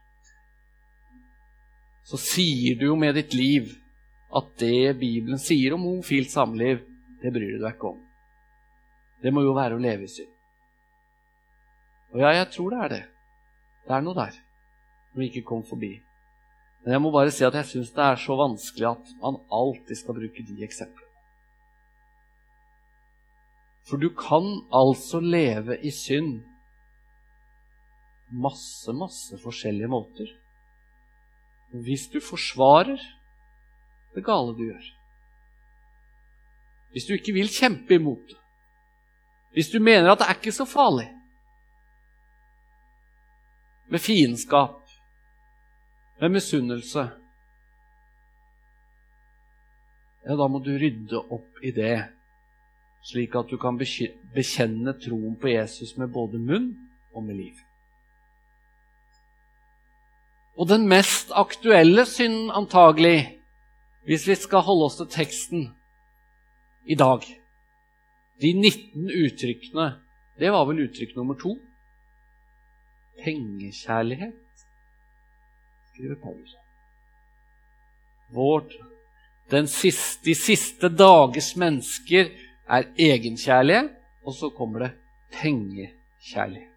Så 2.06 2.20
sier 2.22 2.78
du 2.78 2.90
jo 2.90 2.96
med 3.00 3.16
ditt 3.18 3.34
liv 3.34 3.72
at 4.36 4.52
det 4.62 4.98
Bibelen 5.00 5.40
sier 5.42 5.74
om 5.74 5.86
homofilt 5.88 6.30
samliv, 6.32 6.84
det 7.22 7.32
bryr 7.34 7.56
du 7.56 7.62
deg 7.64 7.78
ikke 7.78 7.94
om. 7.94 8.02
Det 9.24 9.32
må 9.34 9.46
jo 9.46 9.56
være 9.58 9.78
å 9.78 9.82
leve 9.82 10.06
i 10.06 10.12
synd. 10.12 10.34
Og 12.14 12.22
ja, 12.22 12.34
jeg 12.36 12.52
tror 12.54 12.74
det 12.74 12.82
er 12.84 12.92
det. 12.94 13.04
Det 13.86 13.96
er 13.96 14.04
noe 14.06 14.18
der 14.18 14.36
som 14.36 15.24
ikke 15.24 15.46
kom 15.48 15.64
forbi. 15.66 15.96
Men 16.84 16.94
jeg 16.94 17.02
må 17.02 17.10
bare 17.16 17.34
si 17.34 17.46
at 17.48 17.56
jeg 17.58 17.70
syns 17.72 17.94
det 17.96 18.04
er 18.06 18.20
så 18.22 18.36
vanskelig 18.38 18.88
at 18.92 19.12
man 19.24 19.40
alltid 19.54 19.98
skal 19.98 20.18
bruke 20.20 20.46
de 20.46 20.60
eksemplene. 20.68 21.02
For 23.86 24.02
du 24.02 24.10
kan 24.18 24.46
altså 24.74 25.22
leve 25.22 25.78
i 25.86 25.92
synd 25.94 26.42
masse, 28.32 28.94
masse 28.94 29.38
forskjellige 29.44 29.90
måter. 29.92 30.32
Hvis 31.72 32.08
du 32.14 32.20
forsvarer 32.24 33.02
det 34.16 34.24
gale 34.24 34.56
du 34.56 34.64
gjør. 34.64 34.88
Hvis 36.92 37.06
du 37.06 37.14
ikke 37.18 37.36
vil 37.36 37.52
kjempe 37.52 37.98
imot 37.98 38.24
det. 38.30 38.40
Hvis 39.56 39.70
du 39.72 39.80
mener 39.80 40.12
at 40.12 40.20
det 40.20 40.28
er 40.28 40.38
ikke 40.40 40.52
så 40.52 40.66
farlig 40.68 41.08
med 43.88 44.00
fiendskap 44.00 44.82
med 46.20 46.32
misunnelse, 46.34 47.04
ja, 50.26 50.36
da 50.36 50.48
må 50.48 50.60
du 50.60 50.74
rydde 50.80 51.22
opp 51.32 51.62
i 51.64 51.72
det, 51.76 52.00
slik 53.06 53.36
at 53.38 53.52
du 53.52 53.60
kan 53.62 53.78
bekjenne 53.78 54.96
troen 55.00 55.38
på 55.40 55.54
Jesus 55.54 55.96
med 56.00 56.12
både 56.12 56.42
munn 56.42 56.72
og 57.14 57.24
med 57.24 57.40
liv. 57.44 57.60
Og 60.56 60.70
den 60.70 60.88
mest 60.88 61.32
aktuelle 61.36 62.06
synden, 62.08 62.52
antagelig, 62.52 63.40
hvis 64.06 64.28
vi 64.28 64.36
skal 64.36 64.64
holde 64.64 64.86
oss 64.88 65.00
til 65.00 65.10
teksten 65.12 65.66
i 66.86 66.96
dag 66.96 67.26
De 68.42 68.52
19 68.54 69.10
uttrykkene, 69.10 69.86
det 70.40 70.52
var 70.52 70.66
vel 70.68 70.84
uttrykk 70.84 71.16
nummer 71.16 71.38
to? 71.40 71.54
Pengekjærlighet 73.24 74.66
skriver 75.94 76.16
Paulus. 76.24 76.56
Vårt, 78.36 78.76
siste, 79.72 80.26
de 80.26 80.36
siste 80.36 80.90
dagers 80.90 81.56
mennesker 81.56 82.34
er 82.68 82.92
egenkjærlige, 83.00 83.90
og 84.26 84.34
så 84.34 84.50
kommer 84.50 84.80
det 84.80 84.92
pengekjærlighet. 85.32 86.75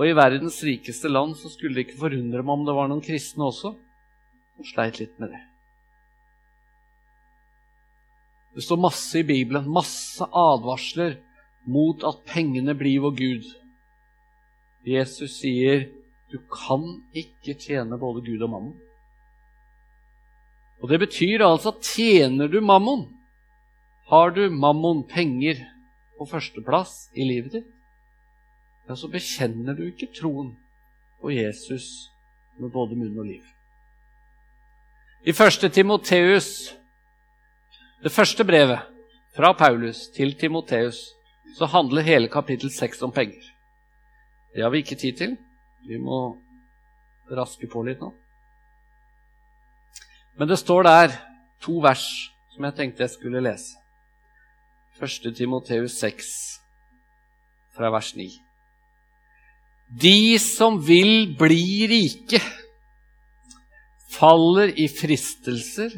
Og 0.00 0.08
i 0.08 0.16
verdens 0.16 0.56
rikeste 0.64 1.10
land 1.12 1.34
så 1.36 1.50
skulle 1.52 1.76
det 1.76 1.90
ikke 1.90 2.00
forundre 2.00 2.40
meg 2.40 2.54
om 2.54 2.62
det 2.64 2.74
var 2.76 2.88
noen 2.88 3.04
kristne 3.04 3.44
også 3.50 3.74
som 3.74 4.68
sleit 4.70 4.96
litt 4.96 5.18
med 5.20 5.34
det. 5.34 5.40
Det 8.56 8.64
står 8.64 8.80
masse 8.80 9.20
i 9.20 9.26
Bibelen, 9.28 9.68
masse 9.68 10.24
advarsler 10.24 11.18
mot 11.68 12.00
at 12.08 12.24
pengene 12.24 12.72
blir 12.74 13.04
vår 13.04 13.12
Gud. 13.18 13.50
Jesus 14.88 15.36
sier 15.42 15.84
du 16.32 16.38
kan 16.48 16.86
ikke 17.12 17.58
tjene 17.60 17.98
både 18.00 18.22
Gud 18.24 18.40
og 18.40 18.54
mammon. 18.54 18.78
Og 20.80 20.88
Det 20.88 21.00
betyr 21.02 21.44
altså 21.44 21.74
at 21.74 21.84
tjener 21.84 22.48
du 22.48 22.62
mammon, 22.64 23.04
har 24.08 24.32
du 24.32 24.48
mammon, 24.48 25.04
penger, 25.04 25.60
på 26.16 26.26
førsteplass 26.28 27.10
i 27.16 27.24
livet 27.24 27.52
ditt, 27.58 27.68
ja, 28.90 28.96
så 28.96 29.06
bekjenner 29.06 29.76
du 29.78 29.84
ikke 29.86 30.08
troen 30.10 30.50
på 31.22 31.30
Jesus 31.30 32.10
med 32.58 32.72
både 32.74 32.96
munn 32.98 33.18
og 33.22 33.28
liv. 33.28 33.44
I 35.22 35.34
første 35.36 35.68
Timoteus, 35.70 36.72
det 38.02 38.10
første 38.10 38.44
brevet 38.44 38.82
fra 39.36 39.52
Paulus 39.52 40.08
til 40.16 40.34
Timoteus, 40.34 41.04
så 41.54 41.68
handler 41.70 42.02
hele 42.02 42.28
kapittel 42.28 42.72
6 42.72 43.02
om 43.06 43.12
penger. 43.14 43.44
Det 44.54 44.62
har 44.64 44.74
vi 44.74 44.82
ikke 44.82 44.98
tid 44.98 45.16
til. 45.16 45.38
Vi 45.86 45.98
må 45.98 46.34
raske 47.30 47.70
på 47.70 47.84
litt 47.86 48.02
nå. 48.02 48.10
Men 50.34 50.50
det 50.50 50.58
står 50.58 50.82
der 50.82 51.18
to 51.62 51.78
vers 51.78 52.08
som 52.50 52.66
jeg 52.66 52.74
tenkte 52.74 53.06
jeg 53.06 53.14
skulle 53.14 53.46
lese. 53.46 53.76
1. 54.98 55.30
Timoteus 55.36 56.00
6, 56.02 56.36
fra 57.76 57.94
vers 57.94 58.16
9. 58.16 58.49
De 59.90 60.38
som 60.38 60.76
vil 60.86 61.32
bli 61.34 61.86
rike, 61.90 62.38
faller 64.14 64.70
i 64.78 64.86
fristelser 64.86 65.96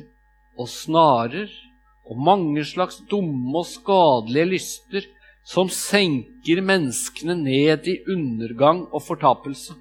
og 0.57 0.71
snarer 0.73 1.51
og 2.09 2.23
mange 2.25 2.65
slags 2.65 3.03
dumme 3.11 3.53
og 3.61 3.69
skadelige 3.69 4.49
lyster 4.55 5.09
som 5.45 5.69
senker 5.69 6.63
menneskene 6.65 7.37
ned 7.37 7.85
i 7.93 7.99
undergang 8.09 8.87
og 8.89 9.05
fortapelse. 9.05 9.77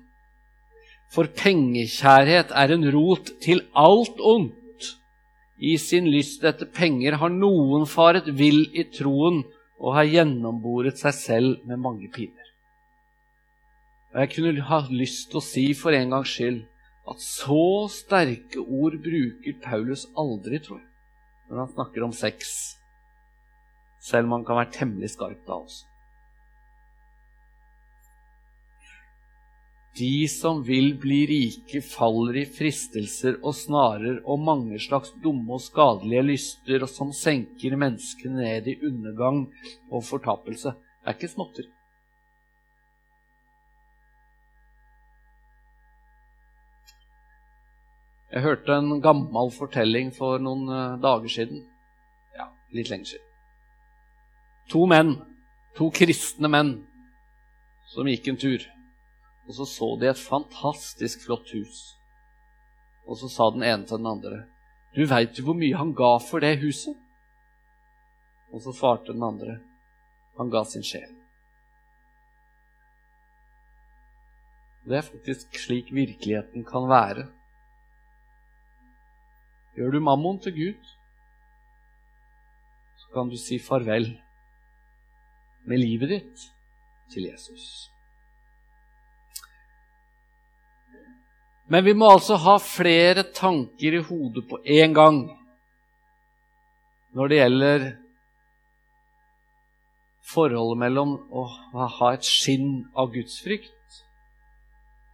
For 1.15 1.31
pengekjærhet 1.31 2.51
er 2.51 2.75
en 2.75 2.87
rot 2.91 3.31
til 3.43 3.63
alt 3.75 4.19
ondt. 4.19 4.91
I 5.55 5.77
sin 5.77 6.11
lyst 6.11 6.43
etter 6.43 6.67
penger 6.67 7.15
har 7.21 7.31
noen 7.31 7.87
faret 7.87 8.27
vill 8.27 8.65
i 8.75 8.89
troen 8.91 9.43
og 9.79 9.95
har 9.95 10.15
gjennomboret 10.17 10.99
seg 10.99 11.15
selv 11.15 11.67
med 11.67 11.79
mange 11.79 12.11
piner. 12.11 12.40
Og 14.11 14.19
Jeg 14.19 14.33
kunne 14.35 14.67
ha 14.67 14.81
lyst 14.89 15.29
til 15.31 15.39
å 15.39 15.45
si 15.45 15.65
for 15.77 15.95
en 15.95 16.11
gangs 16.11 16.35
skyld 16.35 16.65
at 17.11 17.23
så 17.23 17.87
sterke 17.91 18.59
ord 18.61 18.99
bruker 19.01 19.57
Paulus 19.63 20.05
aldri, 20.19 20.59
tror 20.59 20.79
jeg, 20.79 20.89
når 21.49 21.63
han 21.63 21.73
snakker 21.77 22.05
om 22.05 22.13
sex 22.15 22.51
selv 24.01 24.27
om 24.27 24.39
han 24.39 24.45
kan 24.45 24.59
være 24.61 24.75
temmelig 24.75 25.13
skarp 25.13 25.41
da 25.47 25.61
også. 25.61 25.87
De 29.99 30.23
som 30.31 30.61
vil 30.63 30.93
bli 31.03 31.19
rike, 31.27 31.81
faller 31.83 32.37
i 32.41 32.45
fristelser 32.47 33.41
og 33.41 33.53
snarer 33.59 34.21
og 34.23 34.39
mange 34.39 34.79
slags 34.79 35.11
dumme 35.23 35.57
og 35.57 35.65
skadelige 35.65 36.23
lyster, 36.29 36.79
og 36.79 36.89
som 36.89 37.11
senker 37.11 37.75
menneskene 37.75 38.39
ned 38.39 38.69
i 38.71 38.77
undergang 38.87 39.43
og 39.91 40.05
fortapelse. 40.07 40.71
Det 40.71 41.11
er 41.11 41.19
ikke 41.19 41.33
småtteri. 41.33 41.67
Jeg 48.31 48.45
hørte 48.45 48.77
en 48.79 49.01
gammel 49.03 49.49
fortelling 49.51 50.13
for 50.15 50.39
noen 50.39 50.69
eh, 50.71 50.99
dager 51.03 51.31
siden. 51.33 51.65
Ja, 52.37 52.47
litt 52.71 52.91
lenger 52.91 53.09
siden. 53.09 53.27
To 54.71 54.85
menn, 54.87 55.17
to 55.75 55.89
kristne 55.91 56.47
menn, 56.47 56.77
som 57.91 58.07
gikk 58.07 58.29
en 58.31 58.39
tur. 58.39 58.63
Og 59.49 59.57
så 59.57 59.67
så 59.67 59.89
de 59.99 60.07
et 60.07 60.21
fantastisk 60.21 61.25
flott 61.25 61.51
hus. 61.51 61.81
Og 63.03 63.19
så 63.19 63.27
sa 63.27 63.49
den 63.51 63.65
ene 63.67 63.83
til 63.83 63.99
den 63.99 64.07
andre, 64.07 64.45
'Du 64.95 65.05
veit 65.07 65.37
jo 65.39 65.43
hvor 65.45 65.55
mye 65.55 65.75
han 65.75 65.93
ga 65.95 66.17
for 66.19 66.39
det 66.39 66.59
huset?' 66.61 66.95
Og 68.53 68.61
så 68.61 68.71
svarte 68.71 69.13
den 69.13 69.23
andre, 69.23 69.59
'Han 70.37 70.49
ga 70.49 70.63
sin 70.63 70.83
sjel'. 70.83 71.19
Det 74.87 74.97
er 74.97 75.01
faktisk 75.01 75.55
slik 75.55 75.93
virkeligheten 75.93 76.63
kan 76.63 76.89
være. 76.89 77.27
Gjør 79.77 79.95
du 79.95 80.01
mammon 80.03 80.39
til 80.43 80.55
Gud, 80.55 80.89
så 82.99 83.13
kan 83.13 83.31
du 83.31 83.37
si 83.39 83.59
farvel 83.59 84.09
med 85.67 85.79
livet 85.79 86.11
ditt 86.11 86.43
til 87.13 87.29
Jesus. 87.29 87.91
Men 91.71 91.85
vi 91.85 91.93
må 91.95 92.09
altså 92.11 92.35
ha 92.43 92.57
flere 92.59 93.23
tanker 93.31 93.95
i 93.95 94.03
hodet 94.03 94.43
på 94.49 94.59
én 94.67 94.91
gang 94.95 95.21
når 97.15 97.31
det 97.31 97.37
gjelder 97.39 97.85
forholdet 100.33 100.79
mellom 100.83 101.15
å 101.31 101.45
ha 101.99 102.11
et 102.15 102.27
skinn 102.27 102.83
av 102.95 103.11
gudsfrykt, 103.15 104.03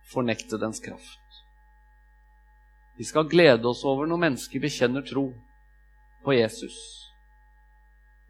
fornekte 0.10 0.60
dens 0.62 0.82
kraft. 0.82 1.27
Vi 2.98 3.06
skal 3.06 3.30
glede 3.30 3.68
oss 3.70 3.84
over 3.86 4.10
når 4.10 4.24
mennesker 4.24 4.62
bekjenner 4.62 5.06
tro 5.06 5.30
på 6.26 6.34
Jesus. 6.34 6.78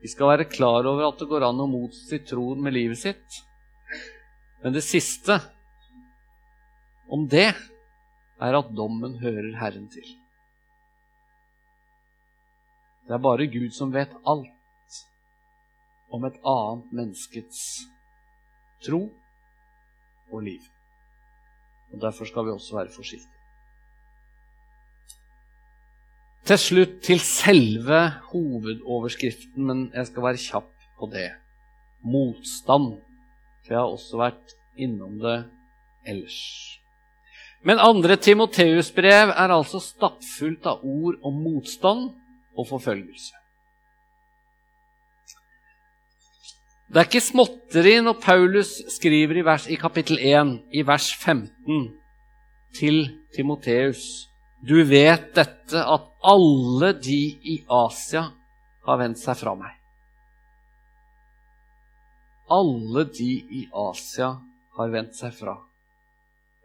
Vi 0.03 0.11
skal 0.11 0.33
være 0.33 0.49
klar 0.51 0.85
over 0.85 1.07
at 1.07 1.21
det 1.21 1.29
går 1.29 1.45
an 1.47 1.63
å 1.63 1.69
motsi 1.71 2.19
troen 2.27 2.59
med 2.61 2.75
livet 2.75 2.99
sitt. 2.99 3.39
Men 4.63 4.75
det 4.75 4.83
siste 4.85 5.39
om 7.07 7.23
det 7.31 7.49
er 7.49 8.57
at 8.59 8.73
dommen 8.75 9.15
hører 9.21 9.55
Herren 9.57 9.87
til. 9.89 10.07
Det 13.07 13.15
er 13.15 13.23
bare 13.23 13.47
Gud 13.47 13.71
som 13.71 13.93
vet 13.95 14.11
alt 14.27 14.99
om 16.11 16.27
et 16.27 16.35
annet 16.43 16.91
menneskets 16.91 17.61
tro 18.83 19.07
og 20.27 20.43
liv. 20.43 20.61
Og 21.93 22.03
Derfor 22.03 22.27
skal 22.27 22.45
vi 22.45 22.51
også 22.51 22.75
være 22.75 22.91
forsiktige. 22.91 23.36
Til 26.47 26.59
slutt 26.61 26.99
til 27.03 27.19
selve 27.19 27.97
hovedoverskriften, 28.29 29.65
men 29.67 29.79
jeg 29.91 30.07
skal 30.07 30.23
være 30.23 30.39
kjapp 30.39 30.69
på 30.95 31.09
det. 31.11 31.27
Motstand. 32.07 33.01
For 33.65 33.73
jeg 33.73 33.81
har 33.81 33.91
også 33.91 34.19
vært 34.21 34.53
innom 34.79 35.17
det 35.19 35.41
ellers. 36.07 36.37
Men 37.67 37.81
andre 37.83 38.15
Timoteus' 38.15 38.93
brev 38.95 39.33
er 39.33 39.51
altså 39.51 39.81
stappfullt 39.83 40.69
av 40.71 40.85
ord 40.87 41.17
om 41.27 41.41
motstand 41.43 42.13
og 42.55 42.69
forfølgelse. 42.69 43.35
Det 46.87 47.01
er 47.01 47.09
ikke 47.09 47.25
småtteri 47.27 47.97
når 47.99 48.21
Paulus 48.23 48.71
skriver 48.95 49.41
i, 49.41 49.43
vers, 49.43 49.67
i 49.67 49.75
kapittel 49.75 50.21
1, 50.23 50.55
i 50.71 50.87
vers 50.87 51.11
15, 51.11 51.89
til 52.79 53.03
Timoteus 53.35 54.29
Du 54.59 54.83
vet 54.83 55.29
dette, 55.35 55.83
at 55.83 56.07
alle 56.25 56.93
de 56.97 57.21
i 57.53 57.59
Asia 57.69 58.23
har 58.87 58.99
vendt 58.99 59.21
seg 59.21 59.37
fra 59.37 59.53
meg. 59.59 59.73
Alle 62.49 63.03
de 63.11 63.31
i 63.59 63.67
Asia 63.75 64.31
har 64.77 64.91
vendt 64.93 65.17
seg 65.19 65.33
fra 65.35 65.57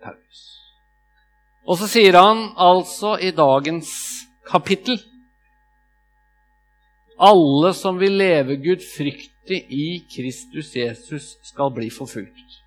Paulus. 0.03 0.43
Og 1.67 1.79
så 1.79 1.89
sier 1.91 2.17
han 2.19 2.49
altså 2.59 3.17
i 3.23 3.31
dagens 3.35 3.93
kapittel 4.49 4.99
alle 7.23 7.71
som 7.75 7.99
vil 8.01 8.17
leve 8.19 8.57
gudfryktig 8.59 9.59
i 9.71 9.87
Kristus 10.11 10.73
Jesus, 10.77 11.37
skal 11.47 11.71
bli 11.71 11.91
forfulgt. 11.91 12.59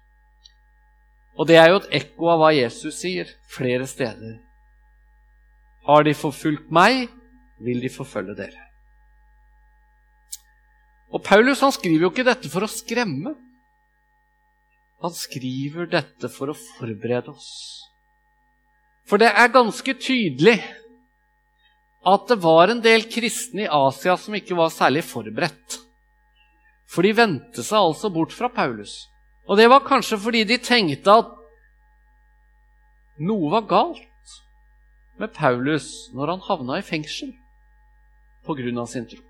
Og 1.35 1.47
det 1.49 1.57
er 1.59 1.73
jo 1.73 1.81
et 1.81 1.89
ekko 1.99 2.29
av 2.31 2.39
hva 2.39 2.51
Jesus 2.55 3.01
sier 3.01 3.27
flere 3.51 3.87
steder. 3.89 4.37
Har 5.85 6.05
de 6.05 6.15
forfulgt 6.17 6.71
meg, 6.73 7.07
vil 7.61 7.81
de 7.83 7.91
forfølge 7.93 8.35
dere. 8.37 8.61
Og 11.13 11.21
Paulus 11.23 11.61
han 11.63 11.73
skriver 11.73 12.07
jo 12.07 12.11
ikke 12.11 12.25
dette 12.27 12.49
for 12.51 12.65
å 12.65 12.71
skremme. 12.71 13.35
Han 15.05 15.13
skriver 15.13 15.87
dette 15.91 16.31
for 16.33 16.51
å 16.51 16.57
forberede 16.57 17.31
oss. 17.31 17.51
For 19.05 19.21
det 19.21 19.29
er 19.29 19.53
ganske 19.53 19.93
tydelig 20.01 20.57
at 22.05 22.27
det 22.29 22.37
var 22.41 22.69
en 22.69 22.81
del 22.81 23.05
kristne 23.09 23.65
i 23.65 23.71
Asia 23.71 24.15
som 24.17 24.35
ikke 24.37 24.57
var 24.57 24.73
særlig 24.73 25.05
forberedt. 25.05 25.79
For 26.89 27.05
de 27.05 27.13
vendte 27.17 27.63
seg 27.65 27.79
altså 27.79 28.11
bort 28.13 28.33
fra 28.33 28.49
Paulus. 28.53 29.05
Og 29.45 29.57
det 29.59 29.69
var 29.69 29.85
kanskje 29.85 30.19
fordi 30.21 30.43
de 30.49 30.57
tenkte 30.61 31.19
at 31.21 31.31
noe 33.25 33.51
var 33.53 33.69
galt 33.69 34.03
med 35.21 35.33
Paulus 35.33 36.09
når 36.15 36.33
han 36.33 36.43
havna 36.47 36.79
i 36.79 36.85
fengsel 36.85 37.31
pga. 38.45 38.85
sin 38.85 39.07
tro. 39.09 39.21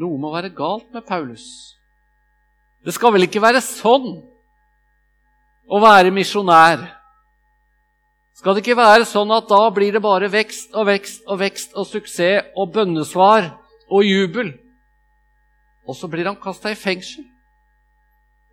Noe 0.00 0.18
må 0.18 0.32
være 0.32 0.50
galt 0.50 0.92
med 0.92 1.06
Paulus. 1.06 1.76
Det 2.84 2.94
skal 2.94 3.12
vel 3.12 3.28
ikke 3.28 3.42
være 3.42 3.60
sånn 3.60 4.22
å 5.70 5.80
være 5.82 6.10
misjonær 6.10 6.88
skal 8.40 8.56
det 8.56 8.62
ikke 8.62 8.78
være 8.78 9.04
sånn 9.04 9.28
at 9.36 9.50
da 9.50 9.66
blir 9.68 9.92
det 9.92 10.00
bare 10.00 10.30
vekst 10.32 10.72
og 10.72 10.86
vekst 10.88 11.26
og 11.28 11.42
vekst 11.42 11.74
og 11.76 11.84
suksess 11.84 12.54
og 12.56 12.70
bønnesvar 12.72 13.50
og 13.92 14.06
jubel? 14.06 14.54
Og 15.84 15.92
så 15.98 16.08
blir 16.08 16.24
han 16.24 16.38
kasta 16.40 16.72
i 16.72 16.78
fengsel. 16.78 17.26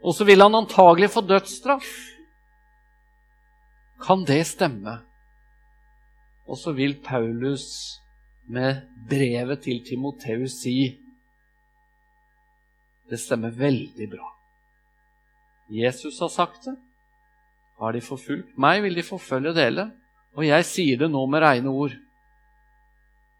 Og 0.03 0.11
så 0.17 0.27
vil 0.27 0.43
han 0.43 0.59
antagelig 0.59 1.07
få 1.13 1.23
dødsstraff. 1.23 1.87
Kan 4.03 4.25
det 4.27 4.45
stemme? 4.47 4.99
Og 6.47 6.57
så 6.57 6.71
vil 6.71 6.95
Paulus 7.03 7.65
med 8.47 8.81
brevet 9.09 9.65
til 9.65 9.83
Timoteus 9.85 10.61
si 10.61 10.77
det 13.09 13.19
stemmer 13.19 13.53
veldig 13.55 14.09
bra. 14.11 14.33
Jesus 15.71 16.19
har 16.19 16.27
sagt 16.27 16.65
det. 16.65 16.75
Har 17.79 17.93
de 17.93 18.01
forfulgt 18.01 18.57
meg, 18.57 18.81
vil 18.83 18.95
de 18.95 19.03
forfølge 19.03 19.53
dere. 19.55 19.91
Og 20.35 20.47
jeg 20.47 20.65
sier 20.65 20.99
det 20.99 21.09
nå 21.11 21.23
med 21.29 21.43
rene 21.43 21.71
ord. 21.71 21.95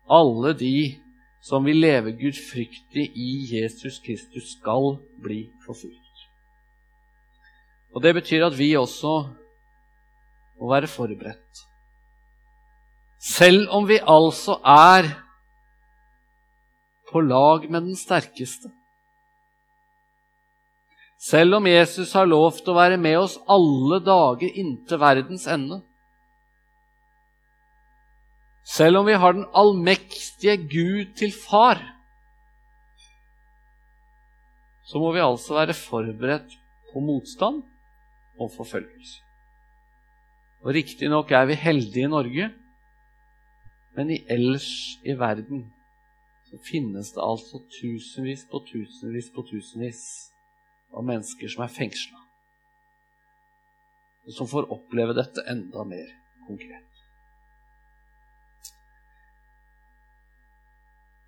Alle 0.08 0.54
de 0.56 0.96
som 1.44 1.66
vil 1.66 1.80
leve 1.80 2.12
gudfryktig 2.18 3.10
i 3.16 3.30
Jesus 3.52 4.00
Kristus, 4.04 4.52
skal 4.58 4.98
bli 5.24 5.48
forfulgt. 5.66 6.24
Og 7.96 8.04
Det 8.04 8.14
betyr 8.14 8.46
at 8.46 8.58
vi 8.58 8.76
også 8.78 9.30
må 10.60 10.72
være 10.74 10.90
forberedt. 10.90 11.64
Selv 13.22 13.70
om 13.74 13.88
vi 13.90 14.00
altså 14.02 14.60
er 14.66 15.10
på 17.12 17.22
lag 17.22 17.66
med 17.72 17.82
den 17.82 17.96
sterkeste. 17.96 18.70
Selv 21.20 21.58
om 21.58 21.68
Jesus 21.68 22.14
har 22.14 22.30
lovt 22.30 22.68
å 22.70 22.76
være 22.78 23.00
med 23.02 23.18
oss 23.18 23.40
alle 23.50 24.00
dager 24.06 24.54
inntil 24.54 25.02
verdens 25.02 25.48
ende. 25.50 25.82
Selv 28.68 29.02
om 29.02 29.08
vi 29.08 29.16
har 29.18 29.34
den 29.34 29.48
allmektige 29.56 30.58
Gud 30.70 31.16
til 31.18 31.32
far, 31.32 31.80
så 34.88 35.00
må 35.00 35.12
vi 35.16 35.24
altså 35.24 35.58
være 35.58 35.76
forberedt 35.76 36.54
på 36.92 37.02
motstand 37.04 37.64
og 38.40 38.52
forfølgelse. 38.54 39.27
Og 40.66 40.74
Riktignok 40.74 41.32
er 41.32 41.46
vi 41.46 41.58
heldige 41.60 42.06
i 42.06 42.12
Norge, 42.12 42.50
men 43.96 44.10
i 44.14 44.24
ellers 44.30 44.70
i 45.06 45.14
verden 45.18 45.68
så 46.50 46.58
finnes 46.64 47.12
det 47.14 47.24
altså 47.24 47.62
tusenvis 47.82 48.46
på 48.52 48.62
tusenvis 48.70 49.30
på 49.36 49.44
tusenvis 49.50 50.02
av 50.96 51.06
mennesker 51.06 51.52
som 51.52 51.66
er 51.66 51.74
fengsla, 51.74 52.20
og 54.26 54.36
som 54.38 54.50
får 54.50 54.70
oppleve 54.74 55.16
dette 55.18 55.44
enda 55.52 55.84
mer 55.88 56.10
konkret. 56.48 56.84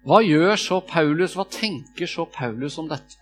Hva 0.08 0.22
gjør 0.24 0.56
så 0.56 0.80
Paulus? 0.88 1.36
Hva 1.36 1.44
tenker 1.52 2.08
så 2.08 2.24
Paulus 2.32 2.80
om 2.80 2.88
dette? 2.90 3.19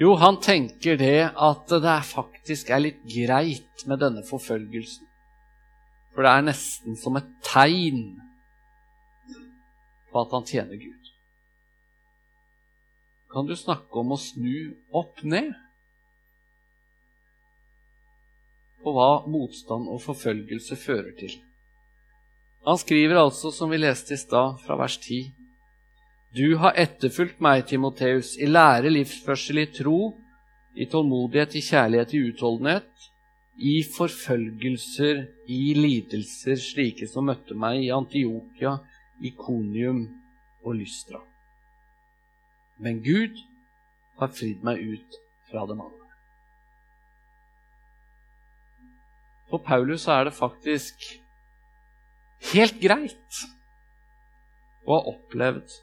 Jo, 0.00 0.14
han 0.16 0.38
tenker 0.40 0.96
det 0.98 1.30
at 1.30 1.74
det 1.84 1.98
faktisk 2.08 2.72
er 2.72 2.86
litt 2.86 3.02
greit 3.06 3.86
med 3.86 4.00
denne 4.02 4.24
forfølgelsen. 4.26 5.06
For 6.12 6.24
det 6.24 6.32
er 6.32 6.48
nesten 6.48 6.96
som 7.00 7.16
et 7.20 7.28
tegn 7.44 8.02
på 10.12 10.24
at 10.24 10.34
han 10.36 10.48
tjener 10.48 10.80
Gud 10.80 11.02
kan 13.32 13.48
du 13.48 13.54
snakke 13.56 14.00
om 14.02 14.12
å 14.12 14.20
snu 14.20 14.74
opp 14.92 15.22
ned 15.24 15.54
på 18.82 18.92
hva 18.92 19.22
motstand 19.30 19.88
og 19.88 20.02
forfølgelse 20.04 20.76
fører 20.76 21.14
til. 21.16 21.36
Han 22.66 22.78
skriver 22.78 23.22
altså, 23.22 23.50
som 23.54 23.70
vi 23.72 23.78
leste 23.80 24.14
i 24.14 24.20
stad, 24.20 24.58
fra 24.66 24.76
vers 24.78 24.98
10.: 24.98 25.30
Du 26.32 26.54
har 26.56 26.72
etterfulgt 26.80 27.42
meg, 27.44 27.66
Timoteus, 27.68 28.38
i 28.40 28.46
lære, 28.48 28.88
livsførsel, 28.88 29.58
i 29.60 29.66
tro, 29.68 30.14
i 30.72 30.86
tålmodighet, 30.88 31.58
i 31.58 31.60
kjærlighet, 31.66 32.14
i 32.16 32.20
utholdenhet, 32.30 33.08
i 33.60 33.74
forfølgelser, 33.84 35.26
i 35.52 35.74
lidelser, 35.76 36.56
slike 36.56 37.10
som 37.10 37.28
møtte 37.28 37.52
meg 37.52 37.82
i 37.84 37.92
Antiokia, 37.92 38.78
Ikonium 39.20 40.06
og 40.64 40.80
Lystra. 40.80 41.20
Men 42.80 43.04
Gud 43.04 43.36
har 44.16 44.32
fridd 44.32 44.64
meg 44.64 44.80
ut 44.80 45.20
fra 45.52 45.68
dem 45.68 45.84
alle. 45.84 46.10
For 49.52 49.60
Paulus 49.60 50.08
er 50.08 50.30
det 50.30 50.38
faktisk 50.40 51.10
helt 52.54 52.80
greit 52.80 53.42
å 54.88 54.96
ha 54.96 55.02
opplevd 55.12 55.82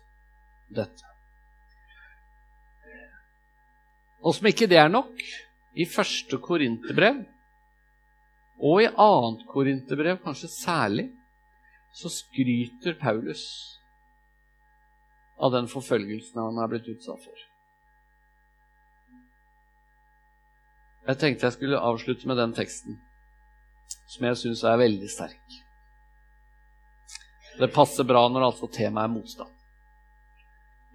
dette. 0.73 1.05
Og 4.19 4.35
som 4.35 4.49
ikke 4.49 4.67
det 4.67 4.79
er 4.81 4.91
nok, 4.91 5.21
i 5.79 5.85
første 5.87 6.39
korinterbrev 6.41 7.21
og 8.59 8.81
i 8.83 8.89
annet 8.89 9.45
korinterbrev, 9.47 10.17
kanskje 10.23 10.49
særlig, 10.51 11.05
så 11.95 12.11
skryter 12.11 12.97
Paulus 12.99 13.43
av 15.39 15.53
den 15.55 15.69
forfølgelsen 15.71 16.41
han 16.41 16.59
er 16.59 16.71
blitt 16.71 16.89
utsatt 16.91 17.23
for. 17.23 17.45
Jeg 21.07 21.21
tenkte 21.21 21.47
jeg 21.47 21.55
skulle 21.55 21.79
avslutte 21.79 22.27
med 22.29 22.37
den 22.37 22.51
teksten, 22.53 22.99
som 24.11 24.27
jeg 24.27 24.41
syns 24.41 24.65
er 24.67 24.81
veldig 24.81 25.09
sterk. 25.09 25.55
Det 27.59 27.71
passer 27.73 28.05
bra 28.07 28.27
når 28.29 28.51
altså 28.51 28.69
temaet 28.71 29.07
er 29.07 29.15
motstand. 29.15 29.55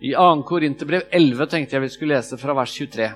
I 0.03 0.15
2. 0.15 0.43
Korinterbrev 0.49 1.07
11 1.11 1.47
tenkte 1.51 1.77
jeg 1.77 1.85
vi 1.85 1.93
skulle 1.93 2.17
lese 2.17 2.39
fra 2.41 2.57
vers 2.57 2.73
23. 2.75 3.11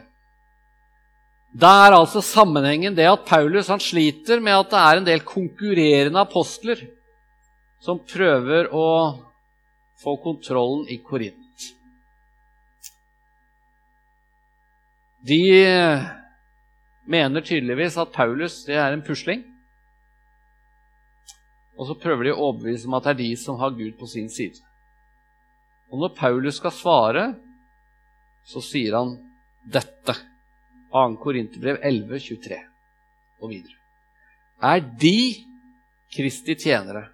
Da 1.59 1.70
er 1.87 1.97
altså 1.97 2.20
sammenhengen 2.22 2.97
det 2.97 3.09
at 3.09 3.24
Paulus 3.26 3.70
han 3.72 3.81
sliter 3.81 4.41
med 4.45 4.55
at 4.55 4.70
det 4.70 4.83
er 4.83 5.01
en 5.01 5.09
del 5.09 5.24
konkurrerende 5.26 6.20
apostler 6.20 6.85
som 7.83 8.03
prøver 8.05 8.68
å 8.74 8.87
få 9.99 10.14
kontrollen 10.22 10.87
i 10.93 11.01
Korint. 11.03 11.66
De 15.26 15.43
mener 17.09 17.43
tydeligvis 17.43 17.99
at 17.99 18.14
Paulus 18.14 18.62
det 18.68 18.76
er 18.79 18.95
en 18.95 19.03
pusling. 19.03 19.43
Og 21.79 21.89
så 21.89 21.99
prøver 21.99 22.29
de 22.29 22.35
å 22.35 22.49
overbevise 22.49 22.87
om 22.87 22.97
at 22.99 23.07
det 23.07 23.14
er 23.14 23.20
de 23.22 23.33
som 23.39 23.59
har 23.59 23.74
Gud 23.74 23.97
på 23.99 24.07
sin 24.11 24.31
side. 24.31 24.68
Og 25.89 26.03
når 26.03 26.14
Paulus 26.16 26.59
skal 26.61 26.74
svare, 26.74 27.24
så 28.49 28.62
sier 28.64 28.97
han 28.99 29.14
dette. 29.68 30.14
2. 30.93 31.05
Korinterbrev 31.20 31.82
11, 31.84 32.20
23 32.24 32.59
og 33.43 33.51
videre. 33.53 33.76
Er 34.64 34.80
de 34.80 35.18
Kristi 36.09 36.57
tjenere? 36.57 37.05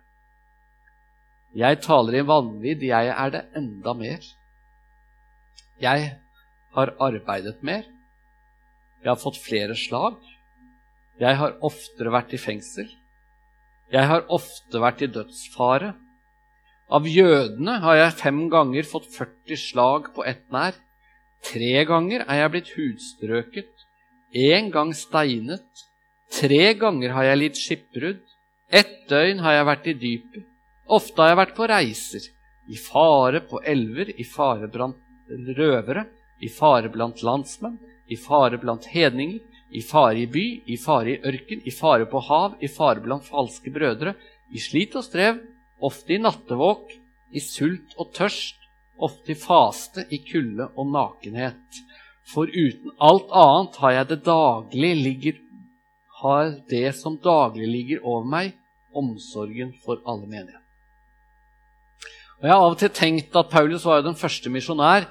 Jeg 1.55 1.81
taler 1.83 2.18
i 2.18 2.27
vanvidd, 2.27 2.83
jeg 2.87 3.11
er 3.11 3.33
det 3.35 3.43
enda 3.59 3.95
mer. 3.99 4.22
Jeg 5.83 6.07
har 6.75 6.95
arbeidet 7.03 7.62
mer. 7.62 7.83
Jeg 9.03 9.11
har 9.11 9.20
fått 9.20 9.39
flere 9.43 9.77
slag. 9.79 10.18
Jeg 11.20 11.39
har 11.39 11.59
oftere 11.62 12.11
vært 12.14 12.35
i 12.35 12.41
fengsel. 12.43 12.89
Jeg 13.93 14.09
har 14.11 14.25
ofte 14.33 14.81
vært 14.83 15.05
i 15.05 15.11
dødsfare. 15.12 15.93
Av 16.93 17.07
jødene 17.09 17.78
har 17.80 17.97
jeg 17.97 18.16
fem 18.18 18.41
ganger 18.53 18.85
fått 18.85 19.07
40 19.14 19.57
slag 19.57 20.11
på 20.14 20.24
ett 20.28 20.45
nær. 20.53 20.76
Tre 21.45 21.85
ganger 21.89 22.24
er 22.28 22.43
jeg 22.43 22.53
blitt 22.53 22.72
hudstrøket, 22.76 23.85
én 24.35 24.70
gang 24.72 24.93
steinet. 24.97 25.85
Tre 26.32 26.74
ganger 26.76 27.14
har 27.16 27.28
jeg 27.30 27.41
lidd 27.41 27.57
skipbrudd. 27.61 28.20
Ett 28.68 29.09
døgn 29.09 29.41
har 29.45 29.59
jeg 29.59 29.68
vært 29.70 29.89
i 29.89 29.97
dypet. 30.03 30.45
Ofte 30.85 31.22
har 31.22 31.32
jeg 31.32 31.41
vært 31.41 31.57
på 31.57 31.68
reiser, 31.70 32.28
i 32.68 32.76
fare 32.76 33.41
på 33.49 33.62
elver, 33.64 34.11
i 34.20 34.24
fare 34.28 34.68
blant 34.68 35.01
røvere, 35.57 36.05
i 36.45 36.51
fare 36.53 36.91
blant 36.93 37.22
landsmenn, 37.24 37.78
i 38.12 38.16
fare 38.20 38.61
blant 38.61 38.85
hedninger, 38.93 39.41
i 39.72 39.80
fare 39.80 40.20
i 40.20 40.28
by, 40.28 40.45
i 40.68 40.76
fare 40.76 41.14
i 41.14 41.20
ørken, 41.24 41.64
i 41.64 41.72
fare 41.72 42.05
på 42.11 42.20
hav, 42.28 42.59
i 42.61 42.68
fare 42.68 43.01
blant 43.05 43.24
falske 43.24 43.72
brødre, 43.72 44.12
i 44.53 44.61
slit 44.61 44.97
og 45.01 45.07
strev, 45.07 45.41
ofte 45.85 46.16
i 46.16 46.20
nattevåk, 46.22 46.93
i 47.35 47.43
sult 47.43 47.97
og 48.01 48.12
tørst, 48.16 48.59
ofte 49.03 49.35
i 49.35 49.39
faste, 49.39 50.05
i 50.11 50.20
kulde 50.24 50.68
og 50.74 50.91
nakenhet. 50.95 51.80
For 52.30 52.49
uten 52.49 52.95
alt 53.05 53.32
annet 53.35 53.80
har 53.82 53.97
jeg 53.99 54.11
det 54.12 54.20
daglig 54.26 54.93
ligger, 55.03 55.41
har 56.22 56.55
det 56.70 56.95
som 56.97 57.18
daglig 57.20 57.68
ligger 57.68 58.05
over 58.05 58.28
meg, 58.37 58.55
omsorgen 58.95 59.74
for 59.85 60.01
alle 60.07 60.28
menigheter. 60.30 60.62
Og 62.39 62.47
Jeg 62.47 62.53
har 62.53 62.62
av 62.62 62.72
og 62.74 62.80
til 62.80 62.91
tenkt 62.95 63.37
at 63.37 63.51
Paulus 63.51 63.85
var 63.87 64.01
jo 64.01 64.09
den 64.09 64.18
første 64.18 64.51
misjonær 64.53 65.07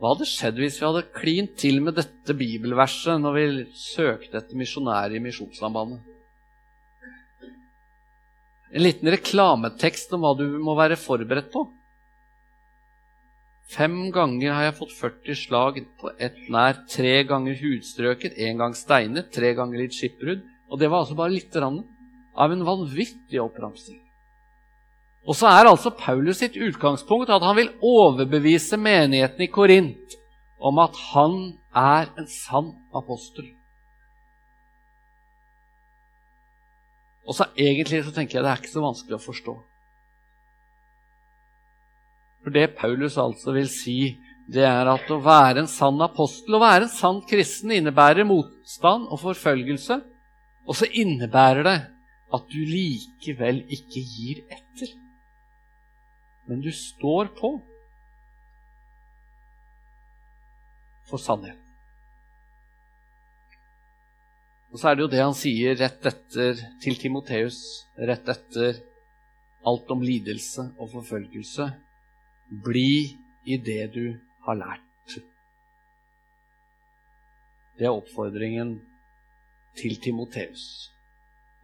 hva 0.00 0.14
hadde 0.14 0.28
skjedd 0.28 0.56
hvis 0.56 0.78
vi 0.80 0.86
hadde 0.86 1.08
klint 1.12 1.58
til 1.60 1.82
med 1.84 1.98
dette 1.98 2.32
bibelverset 2.32 3.20
når 3.20 3.34
vi 3.36 3.64
søkte 3.76 4.38
etter 4.40 4.56
misjonærer 4.56 5.18
i 5.18 5.20
Misjonssambandet? 5.20 6.00
En 8.70 8.84
liten 8.84 9.10
reklametekst 9.10 10.12
om 10.14 10.22
hva 10.22 10.34
du 10.38 10.46
må 10.62 10.76
være 10.78 10.98
forberedt 11.00 11.50
på. 11.50 11.64
Fem 13.70 14.10
ganger 14.14 14.54
har 14.54 14.66
jeg 14.66 14.76
fått 14.80 14.94
40 14.98 15.38
slag 15.38 15.80
på 16.00 16.10
ett 16.18 16.38
nær, 16.50 16.78
tre 16.90 17.20
ganger 17.26 17.58
hudstrøket, 17.58 18.38
én 18.38 18.58
gang 18.58 18.74
steinet, 18.74 19.30
tre 19.34 19.52
ganger 19.58 19.82
litt 19.82 19.94
skipbrudd. 19.94 20.42
Og 20.70 20.78
det 20.78 20.90
var 20.90 21.04
altså 21.04 21.18
bare 21.18 21.34
lite 21.34 21.58
grann 21.58 21.82
av 22.34 22.54
en 22.54 22.64
vanvittig 22.66 23.42
oppramsing. 23.42 24.00
Og 25.28 25.36
så 25.36 25.50
er 25.50 25.68
altså 25.68 25.92
Paulus 25.94 26.40
sitt 26.40 26.56
utgangspunkt 26.56 27.30
at 27.30 27.44
han 27.44 27.58
vil 27.58 27.72
overbevise 27.84 28.78
menigheten 28.80 29.44
i 29.44 29.50
Korint 29.52 30.16
om 30.58 30.78
at 30.82 30.96
han 31.12 31.40
er 31.76 32.10
en 32.18 32.28
sann 32.30 32.72
apostel. 32.96 33.46
Og 37.28 37.36
så 37.36 37.46
egentlig 37.54 38.02
så 38.06 38.14
tenker 38.14 38.38
jeg 38.38 38.46
det 38.46 38.52
er 38.52 38.62
ikke 38.62 38.72
så 38.72 38.84
vanskelig 38.84 39.18
å 39.18 39.24
forstå. 39.24 39.56
For 42.40 42.56
det 42.56 42.70
Paulus 42.78 43.18
altså 43.20 43.52
vil 43.54 43.68
si, 43.68 43.98
det 44.50 44.64
er 44.66 44.88
at 44.88 45.10
å 45.12 45.20
være 45.22 45.62
en 45.62 45.70
sann 45.70 46.00
apostel, 46.02 46.56
å 46.56 46.62
være 46.62 46.88
en 46.88 46.94
sann 46.94 47.20
kristen, 47.28 47.74
innebærer 47.76 48.26
motstand 48.26 49.10
og 49.12 49.20
forfølgelse. 49.22 50.00
Og 50.66 50.78
så 50.78 50.88
innebærer 50.88 51.66
det 51.66 51.78
at 52.34 52.50
du 52.50 52.58
likevel 52.64 53.62
ikke 53.74 54.00
gir 54.00 54.42
etter 54.48 54.96
men 56.50 56.60
du 56.60 56.72
står 56.74 57.30
på 57.38 57.52
for 61.06 61.22
sannheten. 61.22 61.69
Og 64.70 64.78
så 64.78 64.90
er 64.90 64.96
det 64.96 65.04
jo 65.04 65.10
det 65.10 65.22
han 65.22 65.34
sier 65.34 65.78
rett 65.80 66.04
etter 66.06 66.60
til 66.82 66.98
Timoteus, 67.00 67.58
rett 67.98 68.28
etter 68.30 68.78
alt 69.66 69.90
om 69.90 70.04
lidelse 70.04 70.68
og 70.78 70.92
forfølgelse. 70.92 71.66
Bli 72.64 72.92
i 73.50 73.58
det 73.58 73.82
du 73.96 74.04
har 74.46 74.58
lært. 74.60 75.16
Det 77.78 77.88
er 77.88 77.96
oppfordringen 77.96 78.76
til 79.80 79.96
Timoteus. 80.04 80.62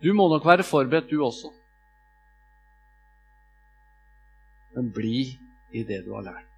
Du 0.02 0.11
må 0.16 0.26
nok 0.32 0.44
være 0.48 0.66
forberedt, 0.66 1.11
du 1.12 1.22
også 1.24 1.52
men 4.76 4.92
bli 4.92 5.38
i 5.72 5.82
det 5.88 6.02
du 6.04 6.12
har 6.14 6.26
lært. 6.28 6.55